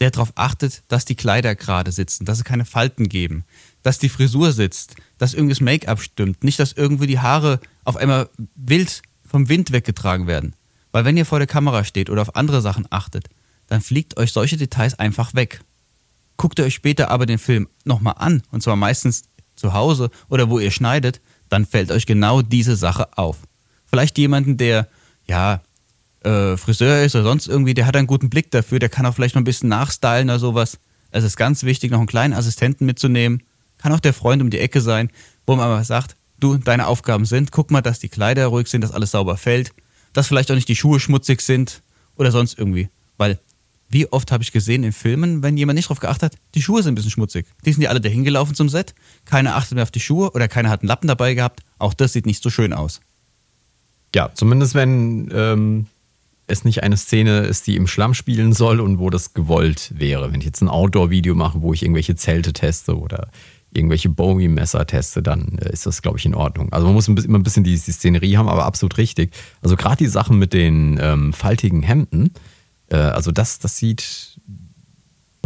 der 0.00 0.10
darauf 0.10 0.32
achtet, 0.34 0.82
dass 0.88 1.04
die 1.04 1.14
Kleider 1.14 1.54
gerade 1.54 1.92
sitzen, 1.92 2.24
dass 2.24 2.38
es 2.38 2.44
keine 2.44 2.64
Falten 2.64 3.08
geben, 3.08 3.44
dass 3.82 3.98
die 3.98 4.08
Frisur 4.08 4.52
sitzt, 4.52 4.96
dass 5.18 5.34
irgendwas 5.34 5.60
Make-up 5.60 6.00
stimmt, 6.00 6.42
nicht, 6.42 6.58
dass 6.58 6.72
irgendwie 6.72 7.06
die 7.06 7.18
Haare 7.18 7.60
auf 7.84 7.96
einmal 7.96 8.30
wild 8.56 9.02
vom 9.26 9.48
Wind 9.48 9.72
weggetragen 9.72 10.26
werden. 10.26 10.56
Weil 10.90 11.04
wenn 11.04 11.16
ihr 11.16 11.26
vor 11.26 11.38
der 11.38 11.46
Kamera 11.46 11.84
steht 11.84 12.10
oder 12.10 12.22
auf 12.22 12.34
andere 12.34 12.62
Sachen 12.62 12.86
achtet, 12.90 13.28
dann 13.66 13.82
fliegt 13.82 14.16
euch 14.16 14.32
solche 14.32 14.56
Details 14.56 14.98
einfach 14.98 15.34
weg. 15.34 15.60
Guckt 16.40 16.58
ihr 16.58 16.64
euch 16.64 16.72
später 16.72 17.10
aber 17.10 17.26
den 17.26 17.36
Film 17.36 17.68
nochmal 17.84 18.14
an, 18.16 18.42
und 18.50 18.62
zwar 18.62 18.74
meistens 18.74 19.24
zu 19.56 19.74
Hause 19.74 20.08
oder 20.30 20.48
wo 20.48 20.58
ihr 20.58 20.70
schneidet, 20.70 21.20
dann 21.50 21.66
fällt 21.66 21.92
euch 21.92 22.06
genau 22.06 22.40
diese 22.40 22.76
Sache 22.76 23.18
auf. 23.18 23.36
Vielleicht 23.84 24.16
jemanden, 24.16 24.56
der, 24.56 24.88
ja, 25.28 25.60
äh, 26.24 26.56
Friseur 26.56 27.04
ist 27.04 27.14
oder 27.14 27.24
sonst 27.24 27.46
irgendwie, 27.46 27.74
der 27.74 27.84
hat 27.84 27.94
einen 27.94 28.06
guten 28.06 28.30
Blick 28.30 28.50
dafür, 28.52 28.78
der 28.78 28.88
kann 28.88 29.04
auch 29.04 29.14
vielleicht 29.14 29.34
noch 29.34 29.42
ein 29.42 29.44
bisschen 29.44 29.68
nachstylen 29.68 30.30
oder 30.30 30.38
sowas. 30.38 30.78
Es 31.10 31.24
ist 31.24 31.36
ganz 31.36 31.62
wichtig, 31.64 31.90
noch 31.90 31.98
einen 31.98 32.06
kleinen 32.06 32.32
Assistenten 32.32 32.86
mitzunehmen. 32.86 33.42
Kann 33.76 33.92
auch 33.92 34.00
der 34.00 34.14
Freund 34.14 34.40
um 34.40 34.48
die 34.48 34.60
Ecke 34.60 34.80
sein, 34.80 35.10
wo 35.46 35.56
man 35.56 35.66
aber 35.66 35.84
sagt, 35.84 36.16
du, 36.38 36.56
deine 36.56 36.86
Aufgaben 36.86 37.26
sind, 37.26 37.52
guck 37.52 37.70
mal, 37.70 37.82
dass 37.82 37.98
die 37.98 38.08
Kleider 38.08 38.46
ruhig 38.46 38.68
sind, 38.68 38.80
dass 38.80 38.92
alles 38.92 39.10
sauber 39.10 39.36
fällt, 39.36 39.74
dass 40.14 40.28
vielleicht 40.28 40.50
auch 40.50 40.54
nicht 40.54 40.68
die 40.68 40.76
Schuhe 40.76 41.00
schmutzig 41.00 41.42
sind 41.42 41.82
oder 42.16 42.32
sonst 42.32 42.58
irgendwie. 42.58 42.88
Weil 43.18 43.38
wie 43.90 44.10
oft 44.10 44.30
habe 44.32 44.42
ich 44.42 44.52
gesehen 44.52 44.84
in 44.84 44.92
Filmen, 44.92 45.42
wenn 45.42 45.56
jemand 45.56 45.76
nicht 45.76 45.88
drauf 45.88 46.00
geachtet 46.00 46.22
hat, 46.22 46.38
die 46.54 46.62
Schuhe 46.62 46.82
sind 46.82 46.92
ein 46.92 46.94
bisschen 46.94 47.10
schmutzig. 47.10 47.46
Die 47.64 47.72
sind 47.72 47.82
ja 47.82 47.90
alle 47.90 48.00
dahin 48.00 48.24
gelaufen 48.24 48.54
zum 48.54 48.68
Set. 48.68 48.94
Keiner 49.24 49.56
achtet 49.56 49.74
mehr 49.74 49.82
auf 49.82 49.90
die 49.90 50.00
Schuhe 50.00 50.30
oder 50.30 50.48
keiner 50.48 50.70
hat 50.70 50.80
einen 50.80 50.88
Lappen 50.88 51.08
dabei 51.08 51.34
gehabt. 51.34 51.60
Auch 51.78 51.92
das 51.92 52.12
sieht 52.12 52.24
nicht 52.24 52.42
so 52.42 52.50
schön 52.50 52.72
aus. 52.72 53.00
Ja, 54.14 54.30
zumindest 54.32 54.74
wenn 54.74 55.28
ähm, 55.34 55.86
es 56.46 56.64
nicht 56.64 56.82
eine 56.82 56.96
Szene 56.96 57.40
ist, 57.40 57.66
die 57.66 57.76
im 57.76 57.88
Schlamm 57.88 58.14
spielen 58.14 58.52
soll 58.52 58.80
und 58.80 58.98
wo 58.98 59.10
das 59.10 59.34
gewollt 59.34 59.92
wäre. 59.96 60.32
Wenn 60.32 60.40
ich 60.40 60.46
jetzt 60.46 60.62
ein 60.62 60.68
Outdoor-Video 60.68 61.34
mache, 61.34 61.60
wo 61.60 61.72
ich 61.72 61.82
irgendwelche 61.82 62.14
Zelte 62.14 62.52
teste 62.52 62.96
oder 62.96 63.28
irgendwelche 63.72 64.08
Bowie-Messer 64.08 64.86
teste, 64.86 65.22
dann 65.22 65.58
äh, 65.58 65.72
ist 65.72 65.86
das, 65.86 66.02
glaube 66.02 66.18
ich, 66.18 66.26
in 66.26 66.34
Ordnung. 66.34 66.72
Also 66.72 66.86
man 66.86 66.94
muss 66.94 67.08
immer 67.08 67.38
ein 67.38 67.42
bisschen 67.42 67.64
die, 67.64 67.78
die 67.78 67.92
Szenerie 67.92 68.36
haben, 68.36 68.48
aber 68.48 68.64
absolut 68.64 68.98
richtig. 68.98 69.32
Also 69.62 69.76
gerade 69.76 69.96
die 69.96 70.08
Sachen 70.08 70.38
mit 70.38 70.52
den 70.52 70.98
ähm, 71.00 71.32
faltigen 71.32 71.82
Hemden, 71.82 72.32
äh, 72.90 72.96
also 72.96 73.32
das, 73.32 73.58
das 73.58 73.76
sieht 73.76 74.38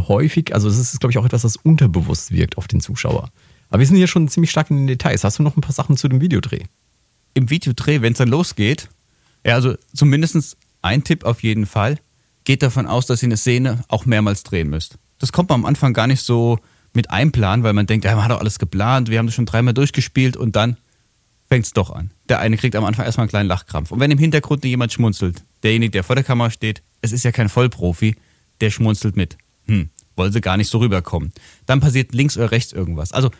häufig, 0.01 0.55
also 0.55 0.69
das 0.69 0.79
ist, 0.79 1.01
glaube 1.01 1.13
ich, 1.13 1.19
auch 1.19 1.25
etwas, 1.25 1.43
das 1.43 1.57
unterbewusst 1.57 2.33
wirkt 2.33 2.59
auf 2.59 2.69
den 2.69 2.81
Zuschauer. 2.81 3.31
Aber 3.71 3.81
wir 3.81 3.87
sind 3.87 3.97
hier 3.97 4.07
schon 4.07 4.29
ziemlich 4.29 4.51
stark 4.51 4.71
in 4.71 4.77
den 4.77 4.87
Details. 4.87 5.25
Hast 5.25 5.39
du 5.39 5.43
noch 5.43 5.57
ein 5.57 5.61
paar 5.61 5.73
Sachen 5.73 5.97
zu 5.97 6.09
dem 6.09 6.21
Videodreh? 6.21 6.65
Im 7.35 7.51
Videodreh, 7.51 8.03
wenn 8.03 8.13
es 8.13 8.19
dann 8.19 8.29
losgeht, 8.29 8.89
ja, 9.45 9.55
also 9.55 9.75
zumindest 9.95 10.57
ein 10.83 11.05
Tipp 11.05 11.25
auf 11.25 11.43
jeden 11.43 11.67
Fall, 11.67 11.99
geht 12.45 12.63
davon 12.63 12.87
aus, 12.87 13.07
dass 13.07 13.23
ihr 13.23 13.29
eine 13.29 13.37
Szene 13.37 13.83
auch 13.89 14.07
mehrmals 14.07 14.43
drehen 14.43 14.69
müsst. 14.69 14.99
Das 15.19 15.33
kommt 15.33 15.49
man 15.49 15.61
am 15.61 15.67
Anfang 15.67 15.95
gar 15.95 16.07
nicht 16.07 16.23
so 16.23 16.59
mit 16.93 17.11
einplanen, 17.11 17.65
weil 17.65 17.73
man 17.73 17.87
denkt, 17.87 18.05
ja, 18.05 18.15
man 18.15 18.25
hat 18.25 18.31
doch 18.31 18.41
alles 18.41 18.59
geplant, 18.59 19.09
wir 19.11 19.19
haben 19.19 19.27
das 19.27 19.35
schon 19.35 19.47
dreimal 19.47 19.75
durchgespielt 19.75 20.37
und 20.37 20.55
dann 20.55 20.77
fängt 21.49 21.67
es 21.67 21.73
doch 21.73 21.91
an. 21.91 22.11
Der 22.29 22.39
eine 22.41 22.57
kriegt 22.57 22.77
am 22.77 22.85
Anfang 22.85 23.05
erstmal 23.05 23.25
einen 23.25 23.31
kleinen 23.31 23.49
Lachkrampf. 23.49 23.91
Und 23.91 24.01
wenn 24.01 24.11
im 24.11 24.19
Hintergrund 24.19 24.65
jemand 24.65 24.93
schmunzelt, 24.93 25.45
derjenige, 25.65 25.91
der 25.91 26.05
vor 26.05 26.17
der 26.17 26.25
Kamera 26.25 26.51
steht, 26.51 26.83
es 27.01 27.13
ist 27.13 27.25
ja 27.25 27.33
kein 27.33 27.49
Vollprofi, 27.49 28.17
der 28.61 28.71
schmunzelt 28.71 29.17
mit. 29.17 29.37
Hm, 29.67 29.91
wollen 30.17 30.33
sie 30.33 30.41
gar 30.41 30.57
nicht 30.57 30.69
so 30.69 30.79
rüberkommen. 30.79 31.33
Dann 31.67 31.81
passiert 31.81 32.15
links 32.15 32.37
oder 32.37 32.51
rechts 32.51 32.73
irgendwas. 32.73 33.13
Also, 33.13 33.31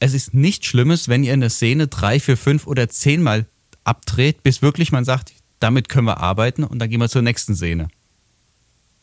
es 0.00 0.12
ist 0.12 0.34
nichts 0.34 0.66
Schlimmes, 0.66 1.08
wenn 1.08 1.24
ihr 1.24 1.32
eine 1.32 1.48
Szene 1.50 1.86
drei, 1.86 2.20
vier, 2.20 2.36
fünf 2.36 2.66
oder 2.66 2.88
zehnmal 2.88 3.46
abdreht, 3.84 4.42
bis 4.42 4.60
wirklich 4.60 4.92
man 4.92 5.04
sagt, 5.04 5.32
damit 5.60 5.88
können 5.88 6.06
wir 6.06 6.18
arbeiten 6.18 6.64
und 6.64 6.78
dann 6.78 6.90
gehen 6.90 7.00
wir 7.00 7.08
zur 7.08 7.22
nächsten 7.22 7.54
Szene. 7.54 7.88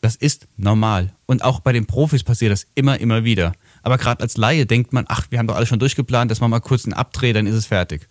Das 0.00 0.16
ist 0.16 0.48
normal. 0.56 1.14
Und 1.26 1.44
auch 1.44 1.60
bei 1.60 1.72
den 1.72 1.86
Profis 1.86 2.24
passiert 2.24 2.52
das 2.52 2.66
immer, 2.74 3.00
immer 3.00 3.24
wieder. 3.24 3.52
Aber 3.82 3.98
gerade 3.98 4.20
als 4.20 4.36
Laie 4.36 4.66
denkt 4.66 4.92
man, 4.92 5.04
ach, 5.08 5.28
wir 5.30 5.38
haben 5.38 5.46
doch 5.46 5.54
alles 5.54 5.68
schon 5.68 5.78
durchgeplant, 5.78 6.30
dass 6.30 6.40
man 6.40 6.50
mal 6.50 6.60
kurz 6.60 6.84
einen 6.84 6.92
abdreht, 6.92 7.36
dann 7.36 7.46
ist 7.46 7.54
es 7.54 7.66
fertig. 7.66 8.08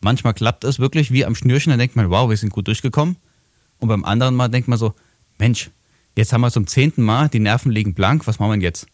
Manchmal 0.00 0.34
klappt 0.34 0.64
es 0.64 0.80
wirklich 0.80 1.12
wie 1.12 1.24
am 1.24 1.36
Schnürchen, 1.36 1.70
dann 1.70 1.78
denkt 1.78 1.94
man, 1.94 2.10
wow, 2.10 2.28
wir 2.28 2.36
sind 2.36 2.50
gut 2.50 2.66
durchgekommen. 2.66 3.16
Und 3.82 3.88
beim 3.88 4.04
anderen 4.04 4.36
Mal 4.36 4.46
denkt 4.46 4.68
man 4.68 4.78
so, 4.78 4.94
Mensch, 5.38 5.72
jetzt 6.16 6.32
haben 6.32 6.42
wir 6.42 6.52
zum 6.52 6.68
zehnten 6.68 7.02
Mal, 7.02 7.28
die 7.28 7.40
Nerven 7.40 7.72
liegen 7.72 7.94
blank, 7.94 8.28
was 8.28 8.38
machen 8.38 8.60
wir 8.60 8.64
jetzt? 8.64 8.86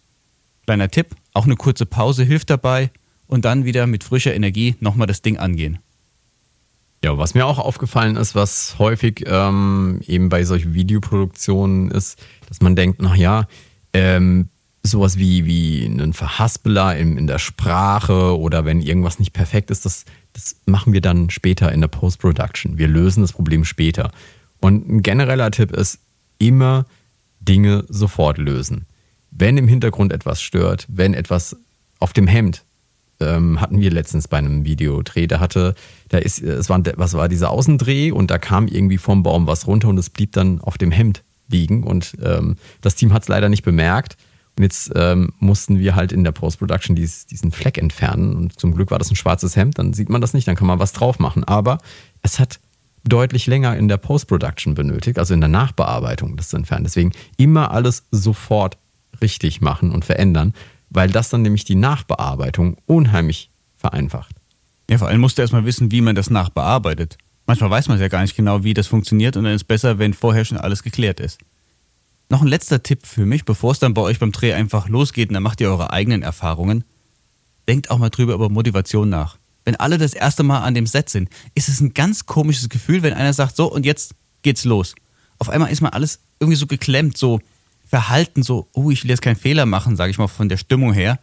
Kleiner 0.65 0.91
Tipp, 0.91 1.09
auch 1.35 1.45
eine 1.45 1.57
kurze 1.57 1.85
Pause 1.85 2.25
hilft 2.25 2.49
dabei 2.49 2.91
und 3.27 3.45
dann 3.45 3.67
wieder 3.67 3.87
mit 3.87 4.03
frischer 4.03 4.35
Energie 4.35 4.77
nochmal 4.81 5.07
das 5.07 5.21
Ding 5.21 5.37
angehen. 5.37 5.79
Ja, 7.05 7.19
was 7.19 7.35
mir 7.35 7.45
auch 7.45 7.59
aufgefallen 7.59 8.17
ist, 8.17 8.35
was 8.35 8.79
häufig 8.79 9.25
ähm, 9.27 10.01
eben 10.07 10.31
bei 10.31 10.43
solchen 10.45 10.73
Videoproduktionen 10.73 11.91
ist, 11.91 12.19
dass 12.49 12.63
man 12.63 12.75
denkt, 12.75 13.03
na 13.03 13.15
ja, 13.15 13.47
ähm, 13.93 14.49
sowas 14.83 15.19
wie, 15.19 15.45
wie 15.45 15.85
ein 15.85 16.15
Verhaspeler 16.15 16.97
in, 16.97 17.19
in 17.19 17.27
der 17.27 17.39
Sprache 17.39 18.39
oder 18.39 18.65
wenn 18.65 18.81
irgendwas 18.81 19.19
nicht 19.19 19.35
perfekt 19.35 19.71
ist, 19.71 19.85
das, 19.85 20.07
das 20.33 20.57
machen 20.65 20.95
wir 20.95 21.03
dann 21.03 21.29
später 21.29 21.71
in 21.73 21.83
der 21.83 21.89
Post-Production. 21.89 22.79
Wir 22.79 22.89
lösen 22.89 23.21
das 23.21 23.35
Problem 23.35 23.67
später. 23.67 24.11
Und 24.61 24.89
ein 24.89 25.03
genereller 25.03 25.51
Tipp 25.51 25.73
ist, 25.73 26.01
immer 26.39 26.87
Dinge 27.41 27.85
sofort 27.89 28.39
lösen. 28.39 28.87
Wenn 29.31 29.57
im 29.57 29.69
Hintergrund 29.69 30.13
etwas 30.13 30.43
stört, 30.43 30.87
wenn 30.89 31.15
etwas 31.15 31.57
auf 32.01 32.13
dem 32.13 32.27
Hemd 32.27 32.65
ähm, 33.21 33.61
hatten 33.61 33.81
wir 33.81 33.91
letztens 33.91 34.29
bei 34.29 34.39
einem 34.39 34.65
Videodreh. 34.65 35.27
Da 35.27 35.41
hatte, 35.41 35.75
da 36.09 36.19
ist, 36.19 36.41
es 36.41 36.69
war, 36.69 36.81
was 36.97 37.15
war 37.15 37.29
dieser 37.29 37.51
Außendreh 37.51 38.13
und 38.13 38.31
da 38.31 38.39
kam 38.39 38.69
irgendwie 38.69 38.99
vom 38.99 39.23
Baum 39.23 39.47
was 39.47 39.67
runter 39.67 39.89
und 39.89 39.99
es 39.99 40.11
blieb 40.11 40.33
dann 40.33 40.61
auf 40.61 40.79
dem 40.79 40.91
Hemd 40.91 41.25
liegen 41.51 41.83
und 41.83 42.17
ähm, 42.23 42.57
das 42.81 42.95
Team 42.95 43.13
hat 43.13 43.23
es 43.23 43.29
leider 43.29 43.49
nicht 43.49 43.63
bemerkt. 43.63 44.17
Und 44.57 44.65
jetzt 44.65 44.91
ähm, 44.97 45.33
mussten 45.39 45.79
wir 45.79 45.95
halt 45.95 46.11
in 46.11 46.25
der 46.25 46.33
Post-Production 46.33 46.97
dies, 46.97 47.27
diesen 47.27 47.53
Fleck 47.53 47.79
entfernen 47.79 48.35
und 48.35 48.59
zum 48.59 48.75
Glück 48.75 48.91
war 48.91 48.99
das 48.99 49.11
ein 49.11 49.17
schwarzes 49.17 49.55
Hemd, 49.55 49.79
dann 49.79 49.93
sieht 49.93 50.09
man 50.09 50.21
das 50.21 50.35
nicht, 50.35 50.49
dann 50.49 50.57
kann 50.57 50.67
man 50.67 50.81
was 50.81 50.93
drauf 50.93 51.21
machen. 51.21 51.45
Aber 51.45 51.79
es 52.23 52.41
hat 52.41 52.59
deutlich 53.09 53.47
länger 53.47 53.77
in 53.77 53.89
der 53.89 53.97
Post-Production 53.97 54.75
benötigt, 54.75 55.19
also 55.19 55.35
in 55.35 55.41
der 55.41 55.49
Nachbearbeitung 55.49 56.37
das 56.37 56.49
zu 56.49 56.57
entfernen. 56.57 56.85
Deswegen 56.85 57.13
immer 57.37 57.71
alles 57.71 58.05
sofort 58.11 58.79
richtig 59.21 59.61
machen 59.61 59.91
und 59.91 60.05
verändern, 60.05 60.55
weil 60.91 61.11
das 61.11 61.31
dann 61.31 61.43
nämlich 61.43 61.65
die 61.65 61.75
Nachbearbeitung 61.75 62.77
unheimlich 62.87 63.51
vereinfacht. 63.77 64.35
Ja, 64.91 64.99
vor 64.99 65.09
allem 65.09 65.21
musst 65.21 65.39
du 65.39 65.43
erstmal 65.43 65.65
wissen, 65.65 65.93
wie 65.93 66.01
man 66.01 66.15
das 66.15 66.31
nachbearbeitet. 66.31 67.19
Manchmal 67.47 67.71
weiß 67.71 67.89
man 67.89 68.01
ja 68.01 68.09
gar 68.09 68.23
nicht 68.23 68.37
genau, 68.37 68.65
wie 68.65 68.75
das 68.75 68.87
funktioniert 68.87 69.37
und 69.37 69.45
dann 69.45 69.55
ist 69.55 69.63
es 69.63 69.67
besser, 69.67 69.99
wenn 69.99 70.15
vorher 70.15 70.45
schon 70.45 70.59
alles 70.59 70.83
geklärt 70.83 71.21
ist. 71.21 71.41
Noch 72.31 72.43
ein 72.43 72.49
letzter 72.49 72.83
Tipp 72.83 73.07
für 73.07 73.25
mich, 73.25 73.45
bevor 73.45 73.73
es 73.73 73.79
dann 73.79 73.95
bei 73.95 74.03
euch 74.03 74.19
beim 74.19 74.33
Dreh 74.33 74.53
einfach 74.53 74.89
losgeht 74.89 75.31
und 75.31 75.35
dann 75.35 75.43
macht 75.43 75.61
ihr 75.61 75.71
eure 75.71 75.93
eigenen 75.93 76.23
Erfahrungen. 76.23 76.85
Denkt 77.69 77.91
auch 77.91 77.99
mal 77.99 78.11
drüber 78.11 78.35
über 78.35 78.51
Motivation 78.51 79.09
nach. 79.09 79.39
Wenn 79.69 79.77
alle 79.77 79.99
das 79.99 80.15
erste 80.15 80.45
Mal 80.45 80.63
an 80.63 80.73
dem 80.73 80.87
Set 80.87 81.11
sind, 81.11 81.29
ist 81.55 81.69
es 81.69 81.83
ein 81.83 81.93
ganz 81.93 82.25
komisches 82.25 82.71
Gefühl, 82.71 83.03
wenn 83.03 83.13
einer 83.13 83.35
sagt, 83.35 83.55
so 83.55 83.71
und 83.71 83.85
jetzt 83.85 84.15
geht's 84.41 84.65
los. 84.65 84.95
Auf 85.39 85.51
einmal 85.51 85.71
ist 85.71 85.83
man 85.83 85.93
alles 85.93 86.21
irgendwie 86.41 86.57
so 86.57 86.67
geklemmt, 86.67 87.19
so, 87.19 87.39
Verhalten 87.85 88.43
so, 88.43 88.71
oh, 88.73 88.91
ich 88.91 89.05
will 89.05 89.11
jetzt 89.11 89.21
keinen 89.21 89.37
Fehler 89.37 89.67
machen, 89.67 89.95
sage 89.95 90.11
ich 90.11 90.17
mal 90.17 90.27
von 90.27 90.49
der 90.49 90.57
Stimmung 90.57 90.95
her. 90.95 91.21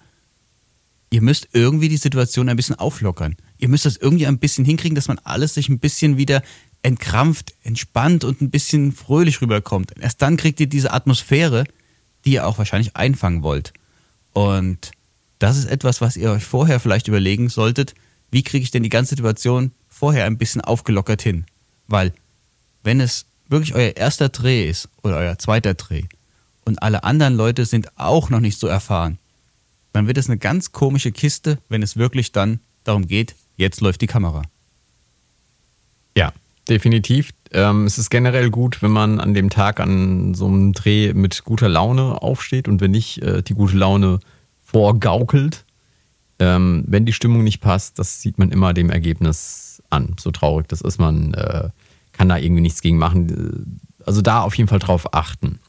Ihr 1.10 1.24
müsst 1.24 1.48
irgendwie 1.54 1.90
die 1.90 1.98
Situation 1.98 2.48
ein 2.48 2.56
bisschen 2.56 2.76
auflockern. 2.76 3.36
Ihr 3.58 3.68
müsst 3.68 3.86
das 3.86 3.98
irgendwie 3.98 4.28
ein 4.28 4.38
bisschen 4.38 4.64
hinkriegen, 4.64 4.94
dass 4.94 5.08
man 5.08 5.18
alles 5.24 5.56
sich 5.56 5.68
ein 5.68 5.80
bisschen 5.80 6.18
wieder 6.18 6.44
entkrampft, 6.84 7.56
entspannt 7.64 8.24
und 8.24 8.42
ein 8.42 8.52
bisschen 8.52 8.92
fröhlich 8.92 9.42
rüberkommt. 9.42 9.94
Erst 10.00 10.22
dann 10.22 10.38
kriegt 10.38 10.60
ihr 10.60 10.68
diese 10.68 10.94
Atmosphäre, 10.94 11.64
die 12.26 12.34
ihr 12.34 12.46
auch 12.46 12.60
wahrscheinlich 12.60 12.96
einfangen 12.96 13.42
wollt. 13.42 13.74
Und 14.34 14.92
das 15.40 15.58
ist 15.58 15.66
etwas, 15.66 16.00
was 16.00 16.16
ihr 16.16 16.30
euch 16.30 16.46
vorher 16.46 16.80
vielleicht 16.80 17.08
überlegen 17.08 17.50
solltet. 17.50 17.96
Wie 18.32 18.44
kriege 18.44 18.64
ich 18.64 18.72
denn 18.72 18.84
die 18.84 18.90
ganze 18.90 19.12
Situation 19.12 19.72
vorher 19.88 20.26
ein 20.26 20.38
bisschen 20.38 20.62
aufgelockert 20.62 21.22
hin? 21.22 21.46
Weil, 21.88 22.14
wenn 22.84 23.00
es 23.00 23.26
wirklich 23.48 23.76
euer 23.76 23.96
erster 23.96 24.30
Dreh 24.30 24.68
ist 24.68 24.90
oder 25.04 25.18
euer 25.18 25.38
zweiter 25.38 25.74
Dreh, 25.74 26.04
und 26.66 26.82
alle 26.82 27.04
anderen 27.04 27.36
Leute 27.36 27.66
sind 27.66 27.98
auch 27.98 28.30
noch 28.30 28.40
nicht 28.40 28.60
so 28.60 28.68
erfahren, 28.68 29.20
dann 29.94 30.08
wird 30.08 30.18
es 30.18 30.28
eine 30.28 30.38
ganz 30.38 30.72
komische 30.72 31.12
Kiste, 31.12 31.60
wenn 31.70 31.84
es 31.84 31.96
wirklich 31.96 32.32
dann 32.32 32.60
darum 32.84 33.08
geht, 33.08 33.36
jetzt 33.56 33.82
läuft 33.82 34.02
die 34.02 34.08
Kamera. 34.08 34.42
Ja, 36.18 36.34
definitiv. 36.68 37.32
Ähm, 37.52 37.86
es 37.86 37.98
ist 37.98 38.10
generell 38.10 38.50
gut, 38.50 38.82
wenn 38.82 38.92
man 38.92 39.20
an 39.20 39.34
dem 39.34 39.50
Tag 39.50 39.80
an 39.80 40.34
so 40.34 40.48
einem 40.48 40.74
Dreh 40.74 41.14
mit 41.14 41.46
guter 41.46 41.70
Laune 41.70 42.22
aufsteht 42.22 42.68
und 42.68 42.82
wenn 42.82 42.92
nicht 42.92 43.22
äh, 43.22 43.42
die 43.44 43.54
gute 43.54 43.78
Laune 43.78 44.20
vorgaukelt. 44.64 45.65
Ähm, 46.40 46.84
wenn 46.88 47.06
die 47.06 47.14
Stimmung 47.14 47.44
nicht 47.44 47.62
passt, 47.62 47.98
das 48.00 48.22
sieht 48.22 48.38
man 48.38 48.52
immer 48.52 48.74
dem 48.74 48.90
Ergebnis 48.90 49.82
an. 49.90 50.16
So 50.20 50.32
traurig 50.32 50.68
das 50.68 50.82
ist, 50.82 51.00
man 51.00 51.34
äh, 51.34 51.70
kann 52.12 52.30
da 52.30 52.38
irgendwie 52.38 52.62
nichts 52.62 52.82
gegen 52.82 52.98
machen. 52.98 53.80
Also 54.06 54.22
da 54.22 54.42
auf 54.42 54.56
jeden 54.56 54.70
Fall 54.70 54.80
drauf 54.80 55.14
achten. 55.14 55.60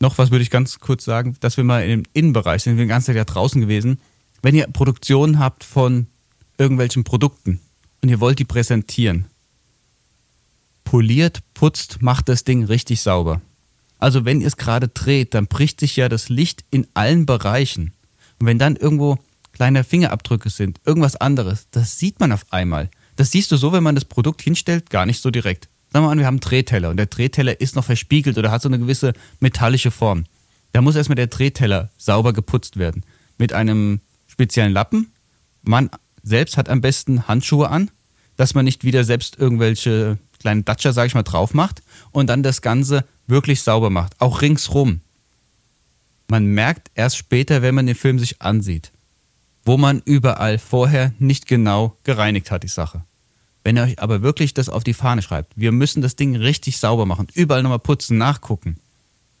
Noch 0.00 0.18
was 0.18 0.30
würde 0.30 0.42
ich 0.42 0.50
ganz 0.50 0.80
kurz 0.80 1.04
sagen, 1.04 1.36
dass 1.40 1.56
wir 1.56 1.64
mal 1.64 1.84
im 1.84 2.02
Innenbereich 2.12 2.62
sind, 2.62 2.72
wir 2.72 2.78
sind 2.78 2.88
die 2.88 2.92
ganze 2.92 3.06
Zeit 3.06 3.16
ja 3.16 3.24
draußen 3.24 3.60
gewesen. 3.60 4.00
Wenn 4.42 4.54
ihr 4.54 4.66
Produktionen 4.66 5.38
habt 5.38 5.62
von 5.64 6.06
irgendwelchen 6.58 7.04
Produkten 7.04 7.60
und 8.00 8.08
ihr 8.08 8.20
wollt 8.20 8.38
die 8.38 8.44
präsentieren, 8.44 9.26
poliert, 10.84 11.40
putzt, 11.54 12.02
macht 12.02 12.28
das 12.28 12.44
Ding 12.44 12.64
richtig 12.64 13.00
sauber. 13.00 13.40
Also 13.98 14.24
wenn 14.24 14.40
ihr 14.40 14.48
es 14.48 14.56
gerade 14.56 14.88
dreht, 14.88 15.34
dann 15.34 15.46
bricht 15.46 15.78
sich 15.78 15.94
ja 15.94 16.08
das 16.08 16.28
Licht 16.28 16.64
in 16.70 16.88
allen 16.94 17.24
Bereichen. 17.24 17.92
Und 18.40 18.46
wenn 18.46 18.58
dann 18.58 18.74
irgendwo 18.74 19.18
kleine 19.62 19.84
Fingerabdrücke 19.84 20.50
sind, 20.50 20.80
irgendwas 20.84 21.14
anderes, 21.14 21.68
das 21.70 21.96
sieht 21.96 22.18
man 22.18 22.32
auf 22.32 22.46
einmal. 22.50 22.90
Das 23.14 23.30
siehst 23.30 23.52
du 23.52 23.56
so, 23.56 23.72
wenn 23.72 23.84
man 23.84 23.94
das 23.94 24.04
Produkt 24.04 24.42
hinstellt, 24.42 24.90
gar 24.90 25.06
nicht 25.06 25.22
so 25.22 25.30
direkt. 25.30 25.68
Sagen 25.92 26.02
wir 26.02 26.08
mal 26.08 26.10
an, 26.10 26.18
wir 26.18 26.26
haben 26.26 26.34
einen 26.34 26.40
Drehteller 26.40 26.90
und 26.90 26.96
der 26.96 27.06
Drehteller 27.06 27.60
ist 27.60 27.76
noch 27.76 27.84
verspiegelt 27.84 28.36
oder 28.38 28.50
hat 28.50 28.60
so 28.60 28.68
eine 28.68 28.80
gewisse 28.80 29.12
metallische 29.38 29.92
Form. 29.92 30.24
Da 30.72 30.80
muss 30.80 30.96
erstmal 30.96 31.14
der 31.14 31.28
Drehteller 31.28 31.90
sauber 31.96 32.32
geputzt 32.32 32.76
werden. 32.76 33.04
Mit 33.38 33.52
einem 33.52 34.00
speziellen 34.26 34.72
Lappen. 34.72 35.12
Man 35.62 35.90
selbst 36.24 36.56
hat 36.56 36.68
am 36.68 36.80
besten 36.80 37.28
Handschuhe 37.28 37.68
an, 37.68 37.88
dass 38.34 38.54
man 38.54 38.64
nicht 38.64 38.82
wieder 38.82 39.04
selbst 39.04 39.38
irgendwelche 39.38 40.18
kleinen 40.40 40.64
Datscher, 40.64 40.92
sage 40.92 41.06
ich 41.06 41.14
mal, 41.14 41.22
drauf 41.22 41.54
macht 41.54 41.84
und 42.10 42.26
dann 42.26 42.42
das 42.42 42.62
Ganze 42.62 43.04
wirklich 43.28 43.62
sauber 43.62 43.90
macht. 43.90 44.20
Auch 44.20 44.42
ringsrum. 44.42 45.02
Man 46.26 46.46
merkt 46.46 46.90
erst 46.96 47.16
später, 47.16 47.62
wenn 47.62 47.76
man 47.76 47.86
den 47.86 47.94
Film 47.94 48.18
sich 48.18 48.42
ansieht, 48.42 48.90
wo 49.64 49.76
man 49.76 50.02
überall 50.04 50.58
vorher 50.58 51.12
nicht 51.18 51.46
genau 51.46 51.96
gereinigt 52.04 52.50
hat, 52.50 52.62
die 52.62 52.68
Sache. 52.68 53.04
Wenn 53.64 53.76
ihr 53.76 53.84
euch 53.84 54.00
aber 54.00 54.22
wirklich 54.22 54.54
das 54.54 54.68
auf 54.68 54.84
die 54.84 54.94
Fahne 54.94 55.22
schreibt, 55.22 55.52
wir 55.56 55.72
müssen 55.72 56.02
das 56.02 56.16
Ding 56.16 56.34
richtig 56.34 56.78
sauber 56.78 57.06
machen, 57.06 57.28
überall 57.34 57.62
nochmal 57.62 57.78
putzen, 57.78 58.18
nachgucken, 58.18 58.76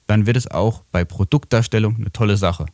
dann 0.06 0.26
wird 0.26 0.36
es 0.36 0.48
auch 0.48 0.82
bei 0.92 1.04
Produktdarstellung 1.04 1.96
eine 1.96 2.12
tolle 2.12 2.36
Sache. 2.36 2.66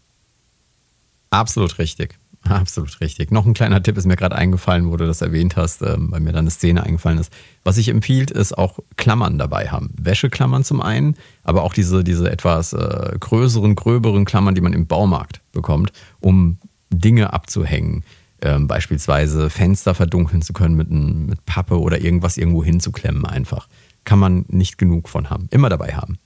Absolut 1.31 1.79
richtig. 1.79 2.19
Absolut 2.43 3.01
richtig. 3.01 3.31
Noch 3.31 3.47
ein 3.47 3.55
kleiner 3.55 3.83
Tipp 3.83 3.99
ist 3.99 4.07
mir 4.07 4.17
gerade 4.17 4.37
eingefallen, 4.37 4.91
wo 4.91 4.97
du 4.97 5.07
das 5.07 5.21
erwähnt 5.21 5.57
hast, 5.57 5.83
ähm, 5.83 6.11
weil 6.11 6.21
mir 6.21 6.33
dann 6.33 6.45
eine 6.45 6.51
Szene 6.51 6.83
eingefallen 6.85 7.19
ist. 7.19 7.33
Was 7.65 7.79
ich 7.79 7.89
empfiehlt, 7.89 8.31
ist 8.31 8.57
auch 8.57 8.79
Klammern 8.97 9.39
dabei 9.39 9.69
haben. 9.69 9.93
Wäscheklammern 10.01 10.65
zum 10.65 10.81
einen, 10.81 11.17
aber 11.43 11.63
auch 11.63 11.75
diese, 11.75 12.05
diese 12.05 12.31
etwas 12.31 12.73
äh, 12.73 13.17
größeren, 13.19 13.75
gröberen 13.75 14.25
Klammern, 14.25 14.55
die 14.55 14.61
man 14.61 14.73
im 14.73 14.87
Baumarkt 14.87 15.41
bekommt, 15.53 15.93
um 16.21 16.59
Dinge 16.91 17.33
abzuhängen 17.33 18.05
ähm, 18.41 18.69
beispielsweise 18.69 19.51
Fenster 19.51 19.95
verdunkeln 19.95 20.43
zu 20.43 20.53
können 20.53 20.77
mit, 20.77 20.91
mit 20.91 21.45
Pappe 21.45 21.81
oder 21.81 22.01
irgendwas 22.01 22.37
irgendwo 22.37 22.63
hinzuklemmen 22.63 23.27
einfach. 23.27 23.69
Kann 24.05 24.19
man 24.19 24.45
nicht 24.49 24.79
genug 24.79 25.09
von 25.09 25.29
haben. 25.29 25.49
Immer 25.51 25.69
dabei 25.69 25.95
haben. 25.95 26.19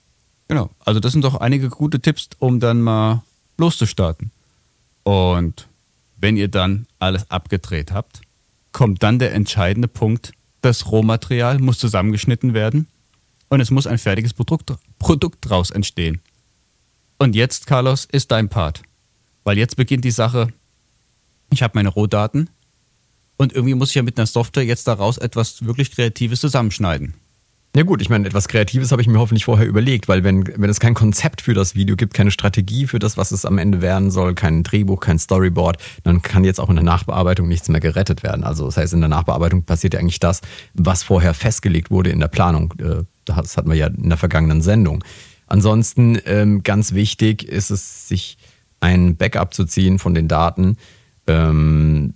Genau. 0.48 0.70
Also 0.84 1.00
das 1.00 1.12
sind 1.12 1.24
doch 1.24 1.36
einige 1.36 1.70
gute 1.70 2.00
Tipps, 2.00 2.28
um 2.38 2.60
dann 2.60 2.82
mal 2.82 3.22
loszustarten. 3.56 4.30
Und 5.04 5.68
wenn 6.16 6.36
ihr 6.36 6.48
dann 6.48 6.86
alles 6.98 7.30
abgedreht 7.30 7.92
habt, 7.92 8.20
kommt 8.72 9.02
dann 9.02 9.18
der 9.18 9.32
entscheidende 9.34 9.88
Punkt, 9.88 10.32
das 10.60 10.92
Rohmaterial 10.92 11.58
muss 11.58 11.78
zusammengeschnitten 11.78 12.54
werden 12.54 12.86
und 13.48 13.60
es 13.60 13.70
muss 13.70 13.86
ein 13.86 13.98
fertiges 13.98 14.32
Produkt, 14.34 14.72
Produkt 14.98 15.38
draus 15.48 15.70
entstehen. 15.70 16.20
Und 17.18 17.34
jetzt, 17.34 17.66
Carlos, 17.66 18.06
ist 18.10 18.30
dein 18.30 18.48
Part. 18.48 18.82
Weil 19.44 19.58
jetzt 19.58 19.76
beginnt 19.76 20.04
die 20.04 20.10
Sache, 20.10 20.48
ich 21.50 21.62
habe 21.62 21.72
meine 21.74 21.88
Rohdaten 21.88 22.50
Und 23.36 23.52
irgendwie 23.52 23.74
muss 23.74 23.90
ich 23.90 23.96
ja 23.96 24.02
mit 24.02 24.18
einer 24.18 24.26
Software 24.26 24.64
jetzt 24.64 24.86
daraus 24.86 25.18
etwas 25.18 25.64
wirklich 25.64 25.90
Kreatives 25.90 26.40
zusammenschneiden. 26.40 27.14
Ja 27.74 27.84
gut, 27.84 28.02
ich 28.02 28.10
meine, 28.10 28.26
etwas 28.26 28.48
Kreatives 28.48 28.92
habe 28.92 29.00
ich 29.00 29.08
mir 29.08 29.18
hoffentlich 29.18 29.46
vorher 29.46 29.66
überlegt, 29.66 30.06
weil 30.06 30.24
wenn, 30.24 30.46
wenn 30.46 30.68
es 30.68 30.78
kein 30.78 30.92
Konzept 30.92 31.40
für 31.40 31.54
das 31.54 31.74
Video 31.74 31.96
gibt, 31.96 32.12
keine 32.12 32.30
Strategie 32.30 32.86
für 32.86 32.98
das, 32.98 33.16
was 33.16 33.32
es 33.32 33.46
am 33.46 33.56
Ende 33.56 33.80
werden 33.80 34.10
soll, 34.10 34.34
kein 34.34 34.62
Drehbuch, 34.62 35.00
kein 35.00 35.18
Storyboard, 35.18 35.78
dann 36.02 36.20
kann 36.20 36.44
jetzt 36.44 36.60
auch 36.60 36.68
in 36.68 36.76
der 36.76 36.84
Nachbearbeitung 36.84 37.48
nichts 37.48 37.70
mehr 37.70 37.80
gerettet 37.80 38.22
werden. 38.22 38.44
Also 38.44 38.66
das 38.66 38.76
heißt, 38.76 38.92
in 38.92 39.00
der 39.00 39.08
Nachbearbeitung 39.08 39.62
passiert 39.62 39.94
ja 39.94 40.00
eigentlich 40.00 40.20
das, 40.20 40.42
was 40.74 41.02
vorher 41.02 41.32
festgelegt 41.32 41.90
wurde 41.90 42.10
in 42.10 42.20
der 42.20 42.28
Planung. 42.28 42.74
Äh, 42.78 43.04
das 43.24 43.56
hatten 43.56 43.70
wir 43.70 43.76
ja 43.76 43.86
in 43.86 44.10
der 44.10 44.18
vergangenen 44.18 44.60
Sendung. 44.60 45.02
Ansonsten 45.46 46.18
ähm, 46.26 46.62
ganz 46.62 46.92
wichtig 46.92 47.42
ist 47.42 47.70
es, 47.70 48.06
sich 48.06 48.36
ein 48.82 49.16
Backup 49.16 49.54
zu 49.54 49.64
ziehen 49.64 49.98
von 49.98 50.14
den 50.14 50.28
Daten. 50.28 50.76
Ähm, 51.26 52.14